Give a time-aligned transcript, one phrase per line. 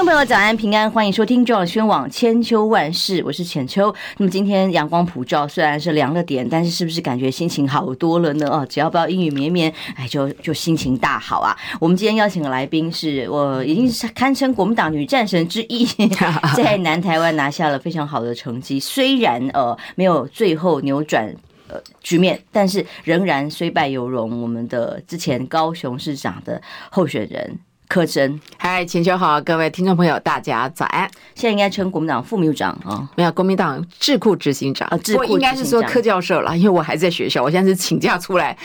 [0.00, 3.94] 众朋友，早安平安，欢迎收听中广宣网千秋万世，我是浅秋。
[4.16, 8.48] 那么今天阳光普照，虽然是凉了点，但是是不是感觉心情好多了呢？
[8.48, 11.54] 哦，只要不要阴雨绵绵，哎，就就心情大好啊。
[11.78, 15.84] 我们今天邀请的来宾是我已经是堪称国民党女战神之一，
[16.56, 21.30] 在南台湾拿下了非常好的成绩，虽然呃没有最后扭转
[21.68, 24.40] 呃局面，但是仍然虽败犹荣。
[24.40, 27.58] 我们的之前高雄市长的候选人。
[27.90, 31.10] 柯真，嗨，浅秋好，各位听众朋友，大家早安。
[31.34, 38.56] 现在应该称国民党副秘书长啊，没有国民党智库执行长啊，智库应该是说柯教授了，因为我还在学校，我现在是请假出来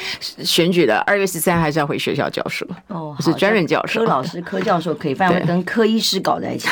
[0.44, 4.02] 选举的，二月十三还是要回学校教书哦，是专任教授。
[4.02, 6.68] 柯老师、柯教授可以，反正跟 柯医师搞在一起。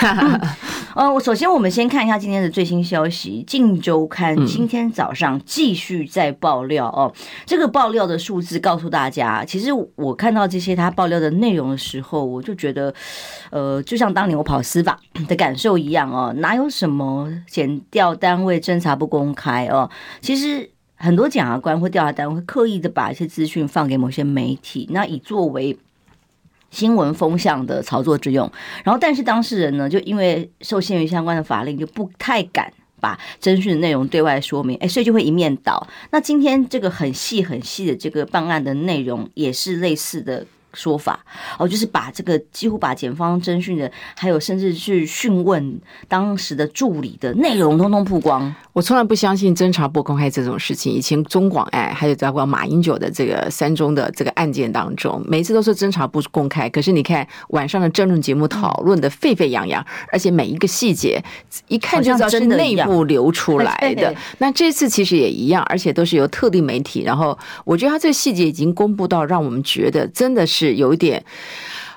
[0.94, 7.12] 呃，我首先我们先看一下今天的最新消息，《镜周刊》今天早上继续在爆料哦，
[7.48, 12.43] 这个爆料的数字告诉大家，其实我看到这些他爆料的内容的时候，我。
[12.44, 12.94] 就觉得，
[13.50, 19.90] 呃，就像当年我跑司法的感受一样哦，哪有什么检调单位侦查不公开哦？
[20.22, 25.78] 其实很多检察官或调查单位会刻意的把一些资讯放给某些媒体，那以作为
[26.70, 28.52] 新闻风向的操作之用。
[28.84, 35.88] 然后，但是当事人呢，就因为受限于相关的法令，就不太敢把侦讯的内容对外说明，哎，所以就会一面倒。
[36.12, 40.46] 那今天这个很细很细的这个办案的内容，也是类似的。
[40.74, 41.20] 说法
[41.58, 48.54] 哦，就是把这个几乎把检方侦讯的，还有甚至去讯问当时的助理的内容，通通曝光。
[48.74, 50.92] 我从来不相信侦查不公开这种事情。
[50.92, 56.68] 以前中广案，还有包括马英九的这个三中的这个案件当中，每次都是侦查不公开。
[56.68, 61.24] 可是你看晚上的政论节目讨论的沸沸扬扬，而且每一个细节
[61.68, 64.16] 一看就知道是内部流出 来的。
[64.40, 67.04] 那这次其实也一样，而且都是由特定媒体。
[67.04, 70.63] 然后我觉得他这个细节已经公布到让我们觉得真的是。
[70.68, 71.24] 是有一点，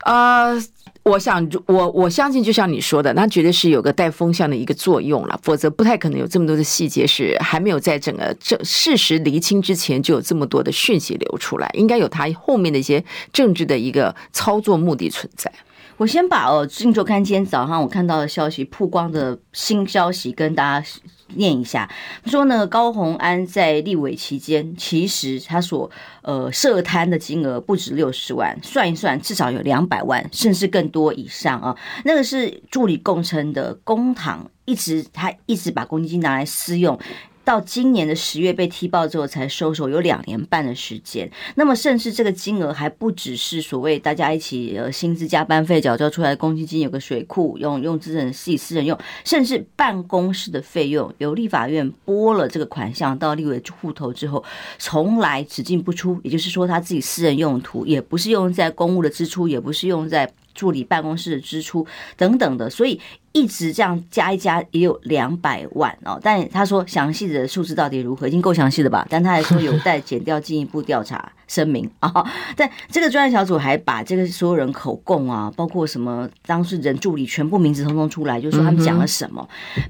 [0.05, 0.61] 呃，
[1.05, 15.53] 我想我我相信，就像你说的，那绝对是有个带风向的一个作用了，否则不太可能有这么多的细节是还没有在整个这事实厘清之前就有这么多的讯息流出来，应该有他后面的一些政治的一个操作目的存在。
[15.97, 20.87] 我先把哦，《镜周刊》今天早上我看到的消息曝光的新消息跟大家
[21.35, 21.91] 念一下。
[22.27, 25.91] 说呢，高虹安在立委期间，其实他所
[26.23, 31.77] 呃涉贪的金额不止六十万，算一算至少有两百万，甚至更多以上啊。
[32.05, 36.99] 那个是助理供称的公堂，一直他一直把公积金拿来私用。
[37.47, 41.31] 到今年的十月被踢爆之后才收手，有两年半的时间。
[41.55, 54.45] 那么，甚至这个金额还不只是所谓大家一起呃薪资加班费缴交出来的公积金，有个水库用用自己自己私人用，甚至办公室的费用由立法院拨了这个款项到立委户头之后，
[54.77, 56.21] 从来只进不出。
[56.25, 61.87] 也就是说，他自己私人用途也不是用在公务的支出，也不是用在助理办公室的支出
[62.17, 63.01] 等等的，所以。
[63.37, 69.07] 一直这样加一加也有两百万哦，但他说详细的数字到底如何，已经够详细了吧？
[69.11, 72.11] 但他还说有待减掉进一步调查声明啊。
[72.57, 79.47] 但这个专案小组还把这个所有人口供啊，包括什么当事人助理全部名字通通出来，就说他们讲了什么。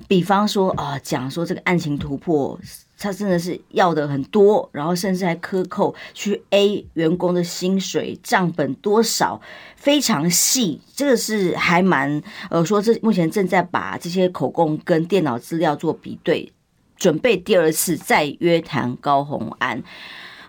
[0.09, 2.59] 比方说啊，讲说这个案情突破。
[2.99, 9.41] 他真的是要的很多，然后甚至还克扣去 A 员工的薪水账本多少，
[9.77, 10.81] 非常细。
[10.95, 16.53] 这个是还蛮呃，说这目前正在把这些口供跟电脑资料做比对，
[16.97, 19.83] 准备第二次再约谈高虹安。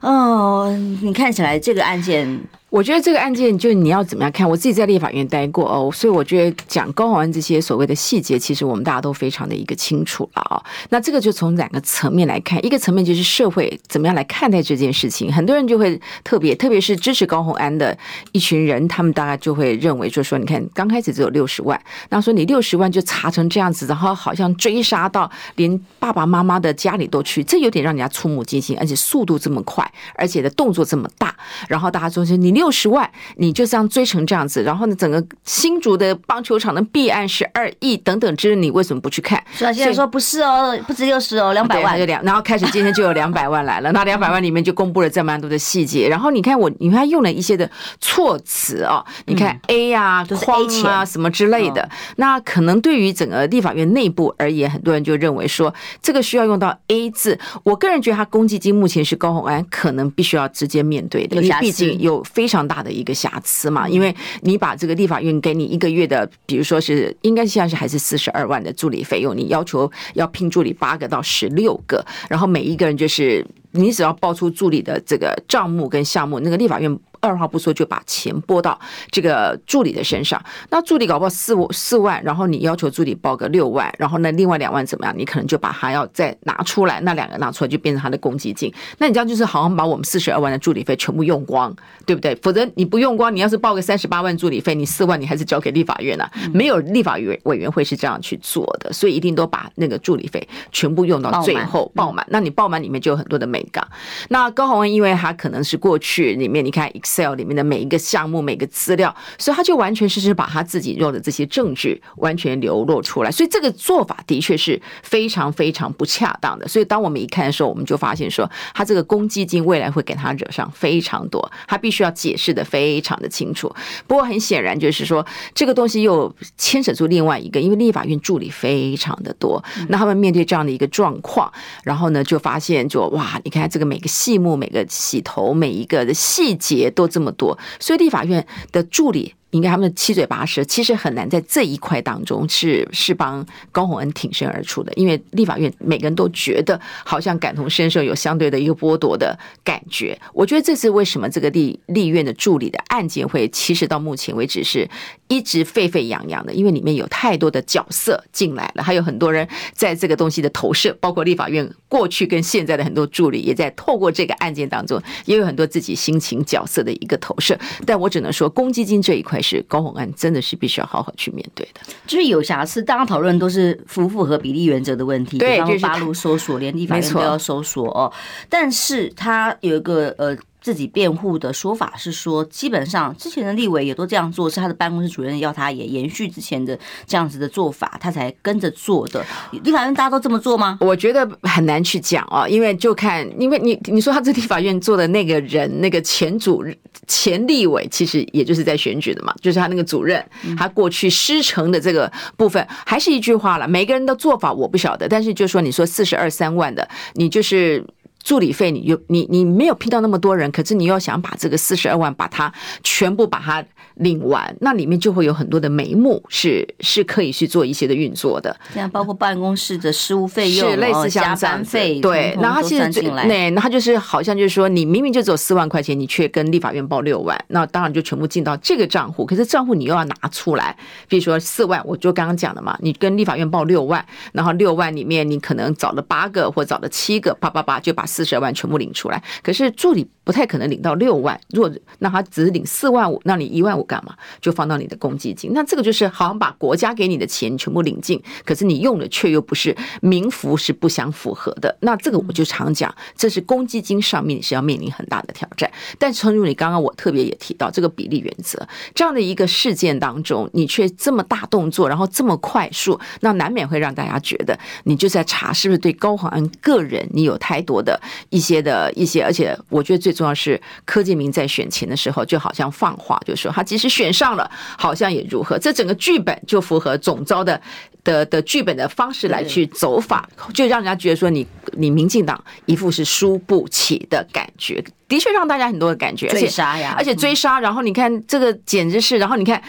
[0.01, 0.71] 哦，
[1.01, 2.39] 你看起来这个案件。
[2.69, 4.47] 我觉得这个案件就你要怎么样看？
[4.47, 10.61] 我自己在立法院待过哦，所以我觉得讲高虹安这些所谓的细节，其实我们大家都非常的一个清楚了啊。
[10.89, 15.31] 那这个就从两个层面来看，一个层面就是社会怎么样来看待这件事情。
[15.31, 17.97] 很多人就会特别，特别是支持高虹安的
[18.33, 31.33] 一群人，他们大概就会认为，就是说，你看刚开始只有六十万，那说你六十万就查成这样子，然后好像追杀到连爸爸妈妈的家里都去，这有点让人家触目惊心，而且速度这么快，而且的动作这么大，
[31.69, 32.56] 然后大家说是你。
[32.57, 39.41] 六十万，你就这样追成这样子，然后呢，整个新竹的棒球场的弊案十二亿等等之类，你为什么不去看？
[39.53, 41.97] 是啊，现在说不是哦，不止六十哦，两百万。
[41.97, 47.69] 就两，然后开始今天就有两百万来了， 那两百万里面就公布了这么多的细节，然后你看我，你看用了一些的
[47.99, 57.39] 措辞哦，你看 A 啊、嗯、框啊什么之类的，哦、那可能对于整个立法院内部而言，很多人就认为说这个需要用到 A 字。
[57.63, 76.97] 我个人觉得他公积金目前是高红安可能必须要直接面对的，因为毕竟有非非常大的一个瑕疵嘛，因为你把这个立法院给你一个月的，比如说是应该现在是还是四十二万的助理费用，你要求要聘助理八个到十六个，然后每一个人就是你只要报出助理的这个账目跟项目，那个立法院。
[77.21, 78.79] 二话不说就把钱拨到
[79.11, 85.13] 这个助理的身上，那助理搞不好四五四万，然后你要求助理报个六万，然后呢另外两万怎么样？
[85.17, 88.73] 你可能就把它要再拿出来，那两个拿出来就变成他的公积金。
[88.97, 91.73] 那你这样就是好像把我们四十二万的助理费全部用光，
[92.05, 92.35] 对不对？
[92.41, 96.29] 否则你不用光，你要是报个三十八万助理费，你四万你还是交给立法院啊。
[96.53, 102.25] 没有立法委委员会是这样去做的，所以一定都把那个助理费全部用到最后爆满。
[102.29, 103.87] 那你爆满里面就有很多的美感。
[104.29, 106.87] 那高虹安因为他可能是过去里面你看。
[106.87, 116.67] Excel 里面的每一个项目、每个资料，所以他就完全是是把他自己用的这些证据完全流露出来，所以这个做法的确是非常非常不恰当的。
[116.67, 123.73] 所以当我们一看的时候，我们就发现说，他这个公积金未来会给他惹上非常多，他必须要解释的非常的清楚。
[124.07, 131.51] 不过很显然就是说，这个东西又牵扯出另外一个，因为立法院助理非常的多，那他们面对这样的一个状况，
[131.83, 136.91] 然后呢就发现就哇，你看这个每个细目、每个洗头、每一个的细节。
[136.97, 139.35] 都这么多，所以立法院的助理。
[139.57, 150.15] 应该他们七嘴八舌，其实很难在这一块当中是是帮高虹安挺身而出的，因为立法院每个人都觉得好像感同身受，有相对的一个剥夺的感觉。
[150.31, 154.87] 我觉得这是为什么这个立立院的助理的案件会，其实到目前为止是
[155.27, 167.57] 一直沸沸扬扬的，因为里面有太多的角色进来了，还有很多人在这个东西的投射，包括立法院过去跟现在的很多助理，也在透过这个案件当中，也有很多自己心情角色的一个投射。
[167.87, 169.37] 但我只能说，公积金这一块。
[169.47, 175.37] 是高洪安真的是必须要好好去面对的，就是有瑕疵，大家讨论都是符不符合比例原则的问题。
[175.37, 178.11] 对，就是八路搜索，连立法院都要搜索哦。
[178.49, 180.37] 但是他有一个呃。
[180.67, 189.25] 自己辩护的说法是说，基本上之前的立委也都这样做，是他的办公室主任要他也延续之前的这样子的做法，他才跟着做的。
[189.63, 190.77] 立法院大家都这么做吗？
[190.81, 196.61] 我觉得很难去讲啊，因为就看，因为你你说他这立法院做的那个人，那个前主
[197.07, 200.21] 前立委，其实也就是在选举的嘛，就是他那个主任，
[200.57, 207.81] 他过去师承的这个部分，还是一句话了，每个人的做法我不晓得，但是就说你说四十二三万的，你就是。
[208.27, 212.53] 助理费，你有你你没有聘到那么多人，可是你又想把这个四十二万把它
[212.83, 213.63] 全部把它
[213.99, 218.53] 领完，那里面就会有很多的眉目是是可以去做一些的运作的。
[218.73, 222.35] 这样包括办公室的事务费用，是类似像加班费，对。
[222.41, 229.25] 那他现在对，那他就是好像就是说，你明明就只有四万块钱，你却跟立法院报六万，那当然就全部进到这个账户。
[229.25, 230.75] 可是账户你又要拿出来，
[231.07, 234.03] 比如说四万，我就刚刚讲的嘛，你跟立法院报六万，
[234.33, 238.07] 然后六万里面你可能找了八个或找了七个，叭叭叭就把。
[238.07, 241.39] 四十二万全部领出来，可是助理不太可能领到六万。
[241.51, 244.13] 如果那他只领四万五，那你一万五干嘛？
[244.41, 245.53] 就放到你的公积金。
[245.53, 251.73] 那这个就是好像把国家给你的钱全部领进，可是你用的却又不是名符是不相符合的。
[251.79, 255.71] 那这个我就常讲，这是公积金上面是要面临很大的挑战。
[255.97, 267.97] 但诚如你刚刚我特别也提到这个比例原则这样的一个事件当中，你却这么大动作，然后这么快速，那难免会让大家觉得你就在查是不是对高虹安个人你有太多的。
[268.29, 277.61] 一些的一些，而且我觉得最重要是柯建明在选前的时候，就好像放话，就说他即使选上了，好像也如何，这整个剧本就符合总招的
[278.03, 289.61] 的的剧本的方式来去走法，就让人家觉得说你你民进党一副是输不起的感觉，的确让大家很多的感觉，追杀呀，而且追杀，然后你看这个简直是，然后你看。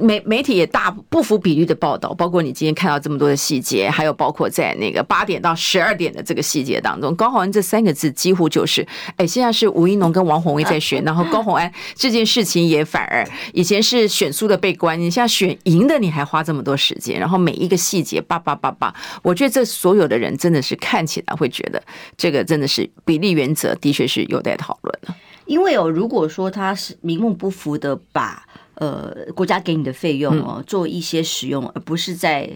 [0.00, 8.86] 媒媒体也大不符比例的报道，包括你今天看到这么多的细节，还有包括在那个八点到十二点的这个细节当中，高宏安这三个字几乎就是，
[9.16, 21.82] 哎，现在是吴一农跟王宏威在选， 然后高宏安这件事情也反而以前是选输的被关，你现在选赢的你还花这么多时间，然后每一个细节叭叭叭叭，我觉得这所有的人真的是看起来会觉得
[22.16, 25.14] 这个真的是比例原则的确是有待讨论的，
[25.46, 28.44] 因为哦，如果说他是名目不符的把。
[28.78, 32.50] 呃，国家给你的费用哦，做一些使用，而不是在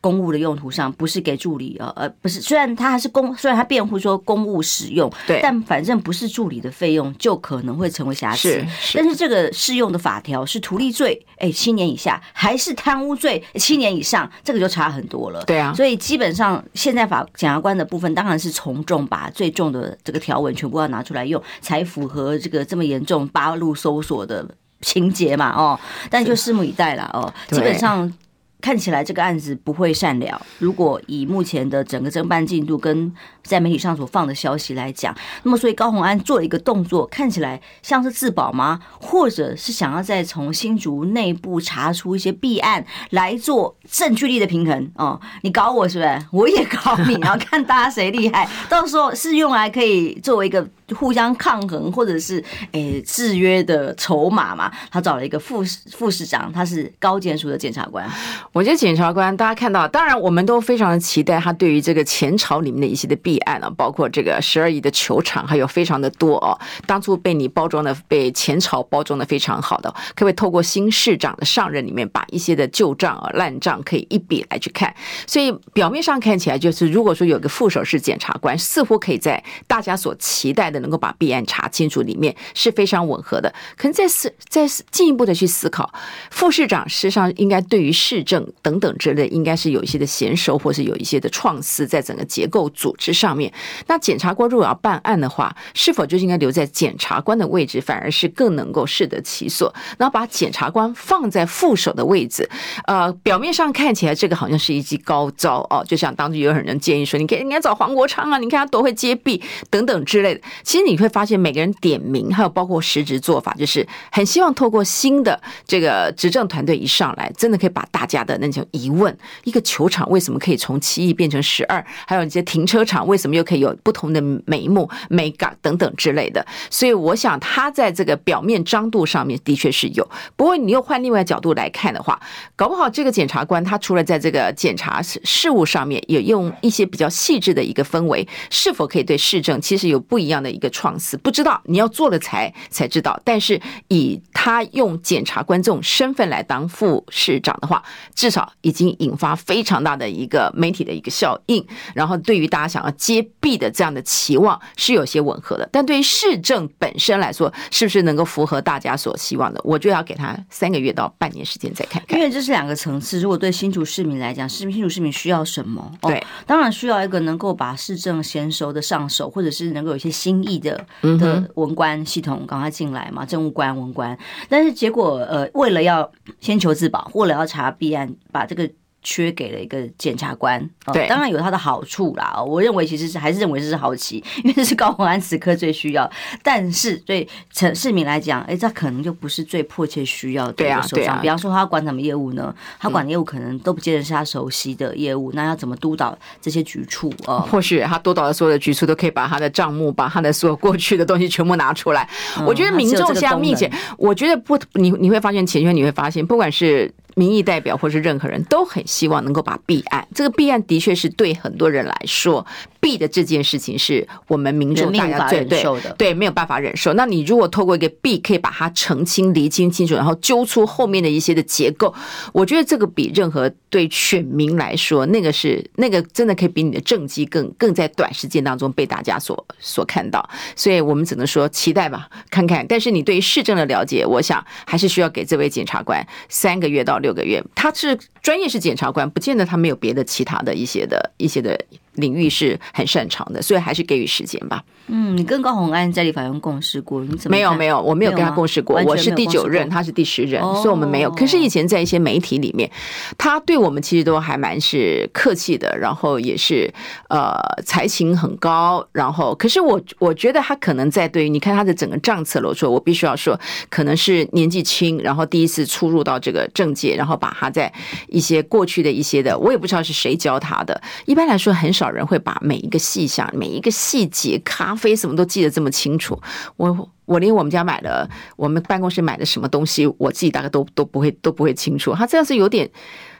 [0.00, 2.38] 公务的用途上，不是给助理啊，呃，不是。
[2.38, 8.62] 虽然他还是公，虽然他辩护说公务使用，对，但反正不是助理的费用，就可能会成为瑕疵。
[8.92, 15.42] 但是这个适用的法条是图利罪，哎，七年以下，还是贪污罪，七年以上，这个就差很多了。
[15.46, 15.72] 对啊。
[15.74, 24.46] 所以基本上，现在法检察官的部分当然是从重，把最重的这个条文全部要拿出来用，才符合这个这么严重八路搜索的
[24.84, 25.78] 情节嘛，哦，
[26.10, 27.32] 但就拭目以待了哦。
[27.50, 28.12] 基本上
[28.60, 30.40] 看起来这个案子不会善了。
[30.58, 33.12] 如果以目前的整个侦办进度跟
[33.42, 38.80] 在媒体上所放的消息来讲，那么所以高虹安做一个动作，看起来像是自保吗？
[39.00, 44.90] 或者是想要再从新竹内部查出一些弊案来做证据力的平衡？
[44.96, 46.26] 哦，你搞我是不是？
[46.32, 48.48] 我也搞你，然后看大家谁厉害。
[48.70, 50.66] 到时候是用来可以作为一个。
[50.86, 54.70] 就互相抗衡，或者是诶制约的筹码嘛？
[54.90, 58.08] 他找了一个副副市长，他是高检署的检察官。
[58.52, 66.58] 我觉得检察官，大家看到，当然我们都非常的期待他对于这个前朝里面的一些的弊案啊，包括这个十二亿的球场，还有非常的多哦。
[66.86, 74.94] 当初被你包装的，被前朝包装的非常好的，可不可以透过新市长的上任里面，把一些的旧账啊、烂账可以一笔来去看？
[75.26, 83.52] 所以表面上看起来就是，如果说有个副手是检察官，似乎可以在大家所期待能够把弊案查清楚，里面是非常吻合的。
[83.76, 85.92] 可能再思再进一步的去思考，
[86.30, 93.52] 副市长实际上应该对于市政等等之类，应该是有一些的娴熟，或是有一些的创思，在整个结构组织上面。
[93.86, 99.72] 那检察官如果要办案的话，是否就应该留在检察官的位置，反而是更能够适得其所？
[99.98, 102.48] 然后把检察官放在副手的位置，
[102.86, 110.40] 呃，表面上看起来这个好像是一记高招哦，就像当时有很多人建议说，你可以应该找黄国昌啊，你看他多会接弊等等之类的。
[110.64, 121.84] 其实你会发现，每个人点名，还有包括实质做法，就是很希望透过新的这个执政团队一上来，真的可以把大家的那种疑问：一个球场为什么可以从七亿变成十二？
[122.06, 126.44] 还有一些停车场为什么又可以有不同的眉目、美感等等之类的？
[126.70, 130.08] 所以，我想他在这个表面张度上面的确是有。
[130.34, 132.18] 不过，你又换另外角度来看的话，
[132.56, 141.16] 搞不好这个检察官他除了在这个检察事务上面，也用一些比较细致的一个氛围，是否可以对市政其实有不一样的一个创思？
[141.18, 143.20] 不知道你要做了才才知道。
[143.24, 147.82] 但是以他用检察官这种身份来当副市长的话，
[148.14, 151.66] 至少已经引发非常大的一个媒体的一个效应。
[151.94, 155.68] 然后对于大家想要揭弊的这样的期望是有些吻合的。
[155.72, 159.60] 但对于市政本身来说，是不是能够符合大家所希望的？
[159.64, 162.18] 我就要给他三个月到半年时间再看看。
[162.18, 163.20] 因为这是两个层次。
[163.20, 165.90] 如果对新竹市民来讲，市民新竹市民需要什么？
[166.02, 170.86] 对，哦，当然需要一个能够把市政娴熟的上手，或者是能够有一些新意的。
[171.18, 174.16] 的文官系统赶快进来嘛，政务官、文官，
[174.48, 176.10] 但是结果呃，为了要
[176.40, 178.70] 先求自保，为了要查弊案，把这个。
[179.04, 180.58] 缺给了一个检察官，
[180.92, 182.42] 对，当然有他的好处啦。
[182.42, 186.10] 我认为其实是还是认为这是好奇， 因为这是高虹安此刻最需要。
[186.42, 190.88] 但是对城市民来讲，哎，这可能就不是最迫切需要的手上。
[190.88, 191.18] 对啊，对啊。
[191.22, 192.54] 比方说他管什么业务呢？
[192.80, 197.12] 他管的业务可能都不见得是他熟悉的业务，那要怎么督导这些局处？
[197.26, 202.08] 呃， 或许他督导的所有的局处都可以把他的账目，把他的所有过去的东西全部拿出来。
[202.46, 206.90] 我觉得民众现在密切，我觉得不，你你会发现，前圈你会发现，不管是。
[207.14, 212.44] 民意代表或是任何人都很希望能够把弊案，这个弊案的确是对很多人来说，
[212.84, 215.64] 弊的这件事情是我们民众大家最对
[215.96, 216.92] 对没有办法忍受。
[216.92, 221.94] 那你如果透过一个弊，可以把它澄清、厘清清楚，然后揪出后面的一些的结构，
[222.34, 230.28] 我觉得这个比任何对选民来说，那个是那个真的可以比你的政绩更更在短时间当中被大家所所看到。
[230.56, 232.66] 所以我们只能说期待吧，看看。
[232.66, 236.98] 但是你对于市政的了解，我想还是需要给这位检察官三个月到。
[237.04, 241.60] 六个月，他是专业是检察官，不见得他没有别的其他的一些的一些的。
[241.94, 244.64] 领域是很擅长的，所以还是给予时间吧。
[244.88, 247.36] 嗯，你跟高虹安在立法院共事过，你怎么？
[247.36, 248.82] 没有没有，我没有跟他共事过。
[248.84, 251.10] 我是第九任，他是第十任，哦，所以我们没有。
[251.12, 252.70] 可是以前在一些媒体里面，
[253.16, 256.70] 他对我们其实都还蛮是客气的，然后也是
[257.08, 258.86] 呃才情很高。
[258.92, 267.72] 然后，可是我我觉得他可能在对于你看他的整个账册，我说我必须要说，可能是年纪轻，然后第一次出入到这个政界，然后把他在
[268.08, 270.78] 一些过去的一些的，我也不知道是谁教他的。
[271.06, 271.84] 一般来说很少。
[271.94, 274.36] 人会把每一个细项、每一个细节、
[274.76, 276.20] 飞什么都记得这么清楚。
[276.56, 281.94] 我我连我们家买的，我们办公室买的什么东西，我自己大概都都不会都不会清楚。
[281.94, 282.70] 他这样是有点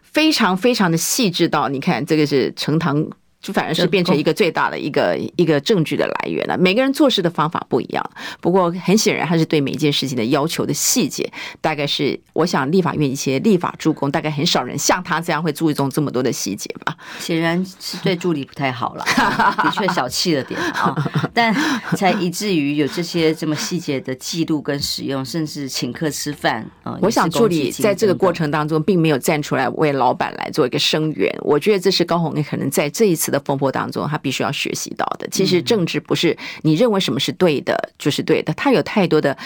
[0.03, 3.07] 非常非常的细致到，你看这个是呈堂。
[3.45, 6.57] 就反而是变成一个最大的一个一个证据的来源了。
[6.57, 8.03] 每个人做事的方法不一样，
[8.41, 16.97] 不过很显然，他是对每一件事情的要求的细节，大概是我想立法院一些立法助攻，大概很少人像他这样会注意中这么多的细节吧。
[17.19, 20.97] 显然是对助理不太好了，的确小气了点啊，
[21.35, 21.55] 但
[21.99, 26.99] 才以至于有这些这么细节的记录跟使用，甚至请客吃饭啊。
[27.05, 33.34] 我想助理在这个过程当中并没有站出来为老板来做一个声援，我觉得这是高虹安可能在这一次。
[33.35, 35.27] 的风波当中，他必须要学习到的。
[35.33, 39.37] 其实政治不是你认为什么是对的就是对的，他有太多的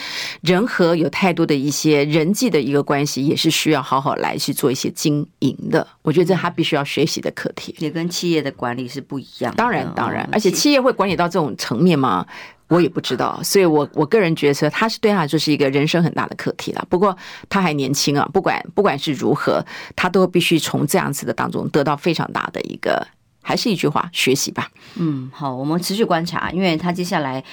[0.41, 5.87] 人和，有太多的一些人际的一个关系，也是需要好好来去做一些经营的。
[6.03, 9.51] 我觉得这他必须要学习的课题，也跟企业的管理是不一样。
[9.55, 12.25] 当然，当然，而且企业会管理到这种层面吗？
[12.67, 13.39] 我也不知道。
[13.43, 16.85] 所以我我个人觉得，他是对他就是一个人生很大的课题了。
[16.87, 17.17] 不过
[17.49, 19.65] 他还年轻啊，不管不管是如何，
[19.95, 23.07] 他都必须从这样子的当中得到非常大的一个。
[23.41, 24.69] 还是一句话，学习吧。
[24.95, 27.43] 嗯，好，我们持续观察，因为他接下来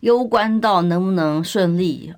[0.00, 2.12] 攸关到能不能顺利。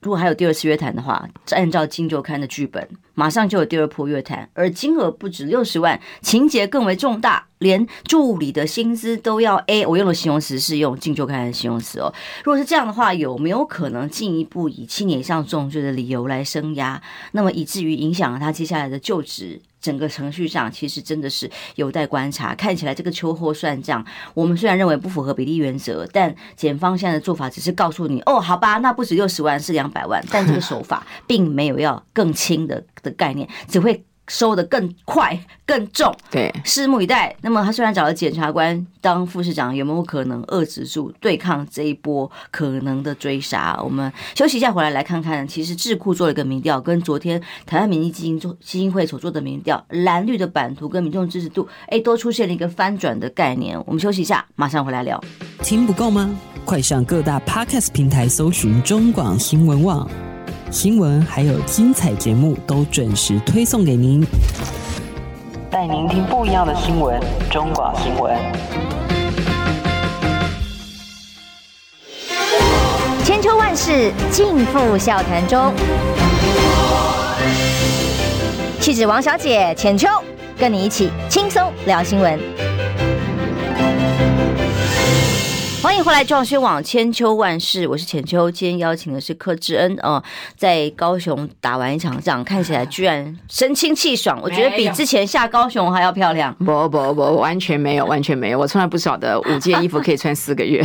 [0.00, 9.86] 如果还有第二次约谈的话，按照《今周刊》的剧本，马上就有第二波约谈，而金额不止六十万，情节更为重大，连助理的薪资都要 A。
[9.86, 12.12] 我用的形容词是用《今周刊》的形容词哦。
[12.42, 17.00] 如果是这样的话，有没有可能进一步以七年以上重罪的理由来声押？
[17.30, 19.60] 那么以至于影响了他接下来的就职？
[19.82, 22.54] 整个程序上其实真的是有待观察。
[22.54, 30.24] 看起来这个秋后算账，我们虽然认为不符合比例原则，但检方现在的做法只是告诉你：哦，好吧，那不止六十万，是两百万。
[30.30, 34.04] 但这个手法并没有要更轻的的概念，只会。
[34.28, 37.34] 收的更快更重，对，拭目以待。
[37.42, 43.78] 那么他虽然找了检察官当副市长，有没有可能遏制住对抗这一波可能的追杀？
[43.82, 45.46] 我们休息一下，回来来看看。
[45.46, 53.78] 其实智库做了一个民调，跟昨天台湾民意基金做基金会所做的民调，蓝绿的版图跟民众支持度，哎，都出现了一个翻转的概念。
[53.86, 55.22] 我们休息一下，马上回来聊。
[55.62, 56.30] 听不够吗？
[56.64, 60.31] 快上各大 Podcast 平台搜寻中广新闻网。
[60.72, 64.26] 新闻还有精彩节目都准时推送给您，
[65.70, 67.20] 带您听不一样的新闻。
[67.50, 68.34] 中广新闻，
[73.22, 75.74] 千秋万世尽付笑谈中。
[78.80, 80.08] 气质王小姐浅秋，
[80.56, 82.71] 跟你一起轻松聊新闻。
[85.82, 88.48] 欢迎回来，壮轩网千秋万世，我是浅秋。
[88.48, 90.24] 今天邀请的是柯志恩哦、呃，
[90.56, 94.38] 在高雄打完一场仗，看起来居然神清气爽。
[94.40, 96.54] 我觉得比之前下高雄还要漂亮。
[96.64, 98.58] 不不不，完全没有，完全没有。
[98.60, 100.80] 我从来不晓得五件衣服可以穿四个月。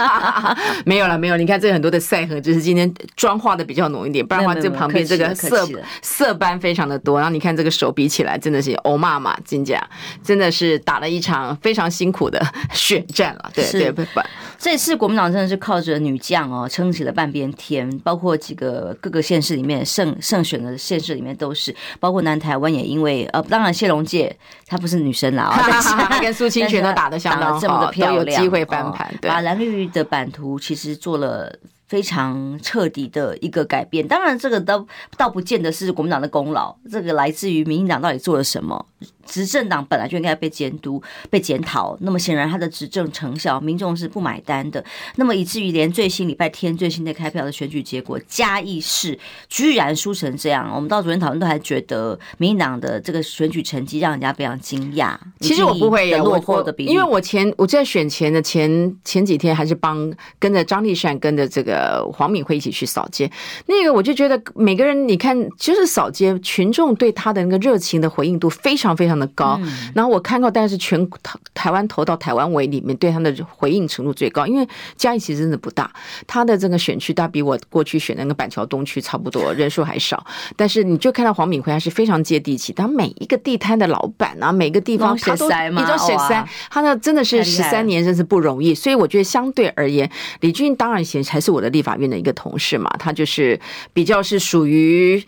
[0.84, 1.38] 没有了，没有。
[1.38, 5.66] 你看这很多的赛痕，就是今天妆化的比较浓一点，不然的话这旁边这个色
[6.02, 7.18] 色斑非常的多。
[7.18, 9.82] 然后你看这个手比起来，真的是欧妈妈金甲，
[10.22, 12.38] 真的是打了一场非常辛苦的
[12.74, 13.50] 血战了。
[13.54, 14.09] 对对。
[14.58, 31.50] 这次国民党真的是靠着女将哦撑起了半边天，包括几个各个县市里面胜胜选的县市里面都是，包括南台湾也因为呃，当然谢龙介她不是女生啦， 但是她跟苏清泉都打得相当 好，这么的漂亮，都有机会翻盘，对，把蓝绿的版图其实做了
[31.86, 34.06] 非常彻底的一个改变。
[34.06, 38.84] 当然，这个倒倒不见得是国民党的功劳，这个来自于民进党到底做了什么。
[39.30, 44.84] 执政党本来就应该被监督、被检讨，那么显然他的执政成效，民众是不买单的。
[45.14, 49.16] 那么以至于连最新礼拜天最新的开票的选举结果，嘉义市
[49.48, 55.16] 居然输成这样，我们到昨天讨论都还觉得民进党的这个选举成绩让人家非常惊讶。
[55.38, 63.30] 其实我不会落后的比例，因为我前我在选前的前前几天还是帮跟着张丽善跟着这个黄敏惠一起去扫街，
[63.66, 69.60] 那个我就觉得每个人你看就是扫街群众对他的那个热情的回应度非常非常的高，
[69.94, 74.46] 然后我看到，但是全台台湾投到台湾委里面，对他的回应程度最高。
[74.46, 75.92] 因为嘉义其实真的不大，
[76.26, 80.24] 他的这个选区大比我过去选的那个板桥东区差不多，人数还少。
[80.56, 88.74] 但是你就看到黄敏惠还是非常接地气，他每一个地摊的老板啊，每个地方他都一种血塞，他那真的是十三年真是不容易。
[88.74, 93.60] 所以我觉得相对而言，李俊当然以前还是我的立法院的一个同事嘛，他就是
[93.92, 95.22] 比较是属于。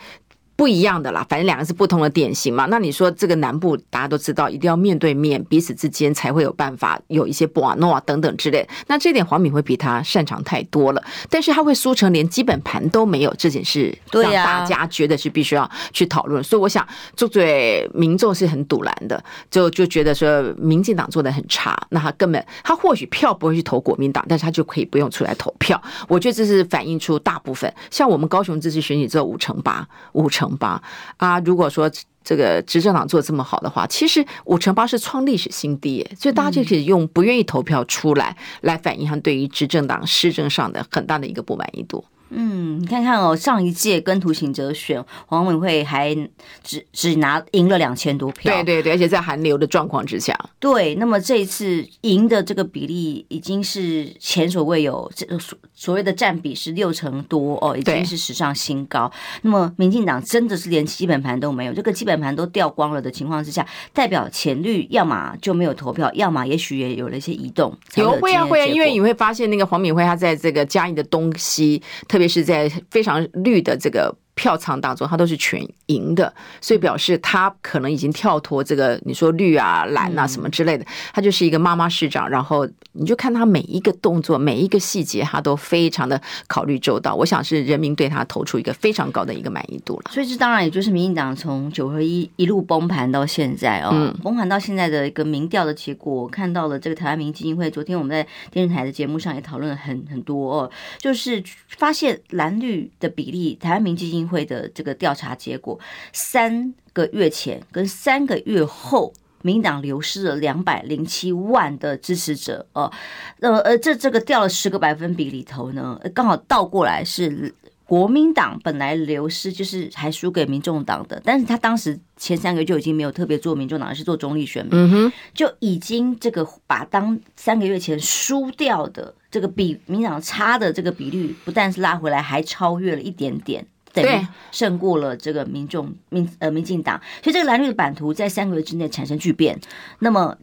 [0.55, 2.67] 不一样的啦，反正两个是不同的典型嘛。
[2.67, 8.69] 那你说这个南部大家都知道，一定要面对面，彼此之间才会有办法有一些博诺啊等等之类。
[8.87, 16.45] 那这点黄敏惠比他擅长太多了，但是他会输成连基本盘都没有，这件事让大家觉得是必须要去讨论。
[16.45, 16.87] 所以我想，
[17.17, 25.81] 作对民众是很堵拦的，就就觉得说民进党做的很差，那他根本他或许票不会去投国民党，但是他就可以不用出来投票。
[26.09, 30.42] 我觉得这是反映出大部分像我们高雄这次选举只有五成八，五成。
[30.57, 30.83] 八
[31.17, 31.39] 啊！
[31.41, 31.91] 如果说
[32.25, 42.05] 这个执政党做这么好的话，其实五成八是创历史新低，所以大家就可以用不愿意投票出来来反映他对于执政党施政上的很大的一个不满意度。
[42.35, 46.15] 嗯，你看看哦，上一届跟涂行哲选黄敏慧还
[46.63, 50.95] 只只拿赢了两千多票，对对对，而且在韩流的状况之下，对。
[50.97, 55.27] 那么这一次赢的这个比例已经是前所未有，这
[55.75, 59.11] 所谓的占比是六成多哦，已经是史上新高。
[59.43, 67.77] 那么民进党真的是连基本盘都没有，这个基本盘都掉光了的情况之下，代表浅绿要么就没有投票，要么也许也有了一些移动。
[67.97, 74.17] 有会啊会啊，因为你会发现那个黄敏惠她在这个嘉义的东西，特别别是在非常绿的这个。
[74.35, 82.29] 票仓当中，他都是全赢的，所以表示他可能已经跳脱这个你说绿啊、蓝啊什么之类的，他就是一个妈妈市长。
[82.31, 87.15] 然后你就看他每一个动作、每一个细节，他都非常的考虑周到。
[87.15, 90.11] 我想是人民对他投出一个非常高的一个满意度了。
[90.11, 97.71] 所以这当然也就是民进党从九合一一路崩盘到现在哦，崩盘到现在的一个民调的结果，我看到了这个台湾民基金会。
[97.71, 104.22] 昨天我们在电视台的节目上也讨论了很很多哦，就是发现蓝绿的比例，台湾民基金。
[104.27, 105.79] 会的这个调查结果，
[106.13, 112.93] 三个月前跟三个月后，民党流失了两百零七万的支持者哦，
[113.41, 117.55] 呃呃，这这个掉了十个百分比里头呢，刚好倒过来是
[117.85, 133.67] 国民党本来流失就是还输给民众党的，但是他当时前三个月就已经没有特别做民众党，而是做中立选民，嗯，就已经这个把当三个月前输掉的这个比民党差的这个比率，不但是拉回来，还超越了一点点。
[133.93, 139.61] 等于胜过了这个民众民呃民进党，所以这个蓝绿的版图在三个月之内产生巨变。
[139.99, 140.37] 那么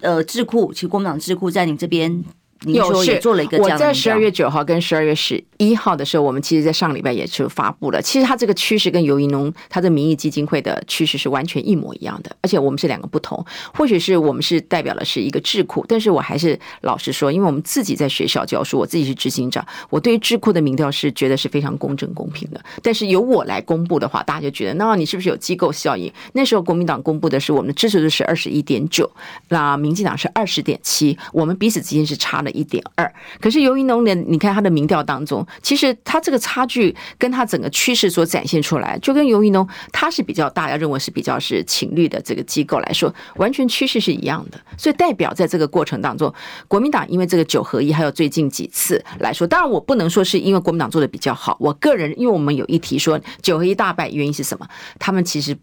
[0.00, 2.24] 呃智库，其实国民党智库在你这边。
[2.66, 8.00] 有也做了一个，我在十二月九号跟十二月十一号的时候，我们其实，在上礼拜也就发布了。
[8.00, 13.44] 其实它这个趋势跟游宜农他的民意基金会的趋势是完全一模一样的，而且我们是两个不同。
[13.74, 22.60] 或许是我们是代表的是一个智库，但是我还是老实说，因为我们自己在学校教书，我自己是执行长，我对于智库的民调是觉得是非常公正公平的。
[22.82, 26.12] 但是由我来公布的话，大家就觉得，那你是不是有机构效应？
[26.32, 29.10] 那时候国民党公布的是我们的支持度是二十一点九，
[29.48, 33.12] 那民进党是二十点七，我们彼此之间是差了一点二。
[33.40, 44.58] 可是游宜农的，你看他的民调当中，其实他这个差距跟他整个趋势所展现出来，就跟游宜农他是比较大，要认为是比较是情绿的这个机构来说，完全趋势是一样的。
[44.78, 46.32] 所以代表在这个过程当中，
[46.68, 54.66] 国民党因为这个九合一，还有最近几次来说，当然我不能说是因为国民党做的比较好，我个人因为我们有一题说九合一大败原因是什么，
[54.98, 55.56] 他们其实。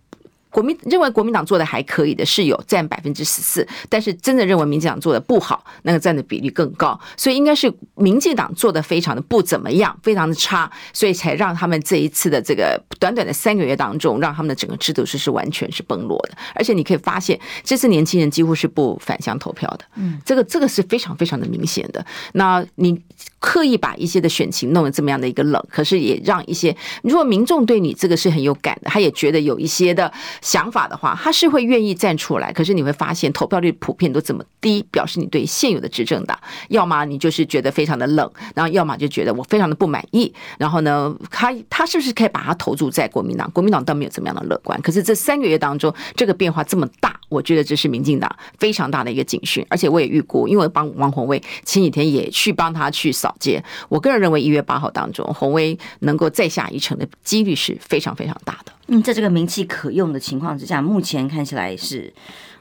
[0.52, 16.38] 国民认为国民党做的还可以的是有占百分之十四，但是真的认为民进党做的不好，那个占的比例更高，所以应该是民进党做的非常的不怎么样，非常的差，所以才让他们这一次的这个短短的三个月当中，让他们的整个制度是是完全是崩落的。
[16.54, 22.06] 而且你可以发现，这次年轻人几乎是不返乡投票的，嗯，这个这个是非常非常的明显的。
[22.34, 23.02] 那你
[23.42, 26.74] 刻意把一些的选情弄得这么样的一个冷，可是也让一些
[27.04, 30.10] 如果民众对你这个是很有感的，他也觉得有一些的。
[30.42, 32.54] 想法的话，他是会愿意站出来。
[32.54, 40.32] 可是你会发现，投票率普遍都这么低，表示你对现有的执政党，要么你就是觉得非常的冷，然后要么就觉得我非常的不满意。
[40.60, 43.50] 然后呢，他他是不是可以把他投注在国民党？
[43.52, 44.80] 国民党倒没有这么样的乐观。
[44.82, 49.66] 可是这三个月当中，这个变化这么大，我觉得这是民进党非常大的一个警讯。
[49.70, 58.72] 而且我也预估，因为帮王鸿薇前几天也去帮他去扫街，我个人认为一月八号当中，红威能够再下一城的几率是非常非常大的。
[58.88, 62.14] 嗯，在这个名气可用的情况之下，目前看起来是，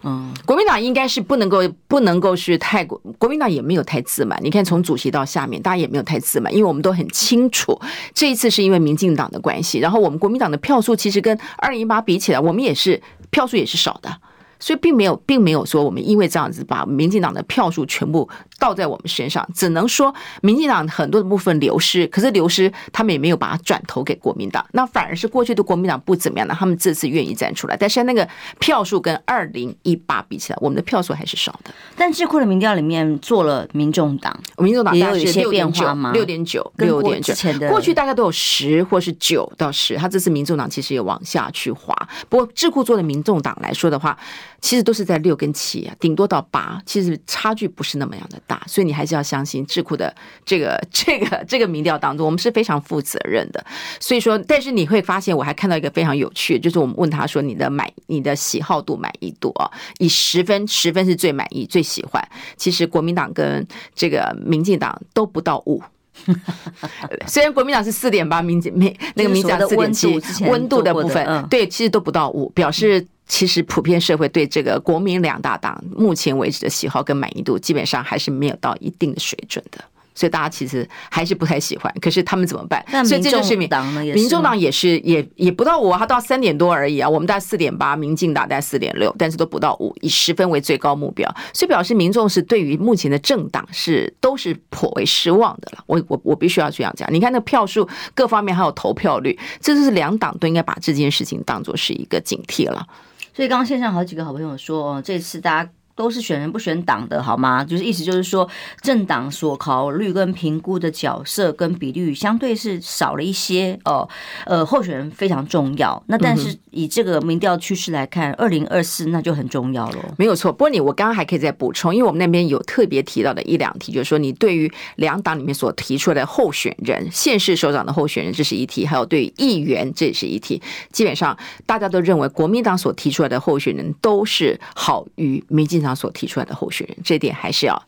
[0.02, 4.38] 嗯，国民党应该是不能够不能够是太过，国民党也没有太自满。
[4.42, 7.78] 你看，从主席到下面，大家也没有太自满，因为我们都很清楚，
[8.14, 14.16] 这一次是因为民进党的关系，然后我们国民党的票数其实跟二零一八比起来，我们也是票数也是少的。
[14.60, 31.70] 所以并没有，并没有说我们因为这样子把民进党的票数全部倒在我们身上，只能说民进党很多的部分流失，可是流失他们也没有把它转投给国民党，那反而是过去的国民党不怎么样的，他们这次愿意站出来，但是那个票数跟二零一八比起来，我们的票数还是少的。
[31.96, 36.12] 但智库的民调里面做了民众党，民众党也有一些变化吗？
[36.12, 37.34] 六点九，六点九，
[37.70, 41.94] 过去大概都有十或是九到十，他这次民众党其实也往下去滑。
[42.28, 44.16] 不过智库做的民众党来说的话。
[44.60, 53.64] 其实都是在六跟七啊，顶多到八，其实差距不是那么样的大，所以你还是要相信智库的这个 这个这个民调当中，我们是非常负责任的。
[53.98, 62.22] 所以说，但是你会发现，我还看到一个非常有趣，就是我们问他说，你的满你的喜好度满意度啊，以十分十分是最满意最喜欢，
[62.56, 65.82] 其实国民党跟这个民进党都不到五，
[67.26, 73.06] 虽然国民党是四点八，民进没那个民进党四点七，温度的部分对，其实都不到五，表示。
[73.32, 79.78] 其实普遍社会对这个国民两大党目前为止的喜好跟满意度，基本上还是没有到一定的水准的。
[80.20, 81.90] 所以大家其实还是不太喜欢。
[81.98, 82.84] 可是他们怎么办？
[82.92, 87.08] 那所以这就是民党呢，也民众党也是也也不到五，他到三点多而已啊。
[87.08, 95.82] 我们大概四点八，民进党大概四点六，但是都不到五，以十分为最高目标，所以表示民众是对于目前的政党是都是颇为失望的了。
[95.86, 97.10] 我我我必须要这样讲。
[97.10, 102.86] 你看那票数各方面还有投票率，这就是两党都应该把这件事情当做是一个警惕了。
[103.32, 105.70] 所以刚刚线上好几个好朋友说，这次大家。
[106.00, 107.62] 都是选人不选党的好吗？
[107.62, 108.48] 就是意思就是说，
[108.80, 114.08] 政党所考虑跟评估的角色跟比率相对是少了一些哦。
[114.46, 116.02] 呃，候选人非常重要。
[116.06, 120.14] 那但是以这个民调趋势来看，二零二四那就很重要了。
[120.18, 120.52] 没有错。
[120.52, 130.60] 不过你我刚刚还可以再补充，因为我们那边有特别提到的一两题，就是说你对于两党里面所提出来的候选人、县市首长的候选人，这是一题；还有对议员，这也是一题。
[130.92, 137.82] 基本上大家都认为国民党所提出来的候选人都是好于民进党所提出来的候选人，这点还是要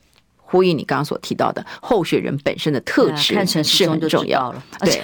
[0.53, 3.35] 呼应你刚刚所提到的候选人本身的特质
[3.65, 4.63] 是很重要了。
[4.81, 5.03] 对，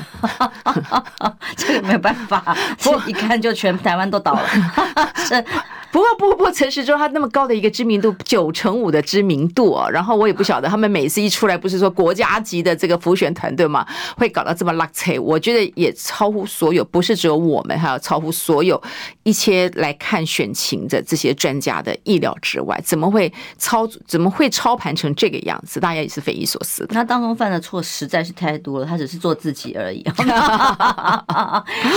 [1.57, 4.47] 这个没有办法， 这一看就全台湾都倒了。
[5.25, 5.43] 是。
[5.91, 18.81] 不过，不不，陈时中他那么高的一个知名度，九成五的知名度啊，然后我也不晓得他们每次一出来，不是说国家级的这个辅选团队嘛，会搞到这么拉扯，我觉得也超乎所有，不是只有我们，还有超乎所有
[19.23, 25.81] 一些来看选情的这些专家的意料之外，怎么会操，怎么会操盘成这个样子？
[25.81, 26.95] 大家也是匪夷所思的。
[26.95, 30.03] 他当中犯的错实在是太多了，他只是做自己而已。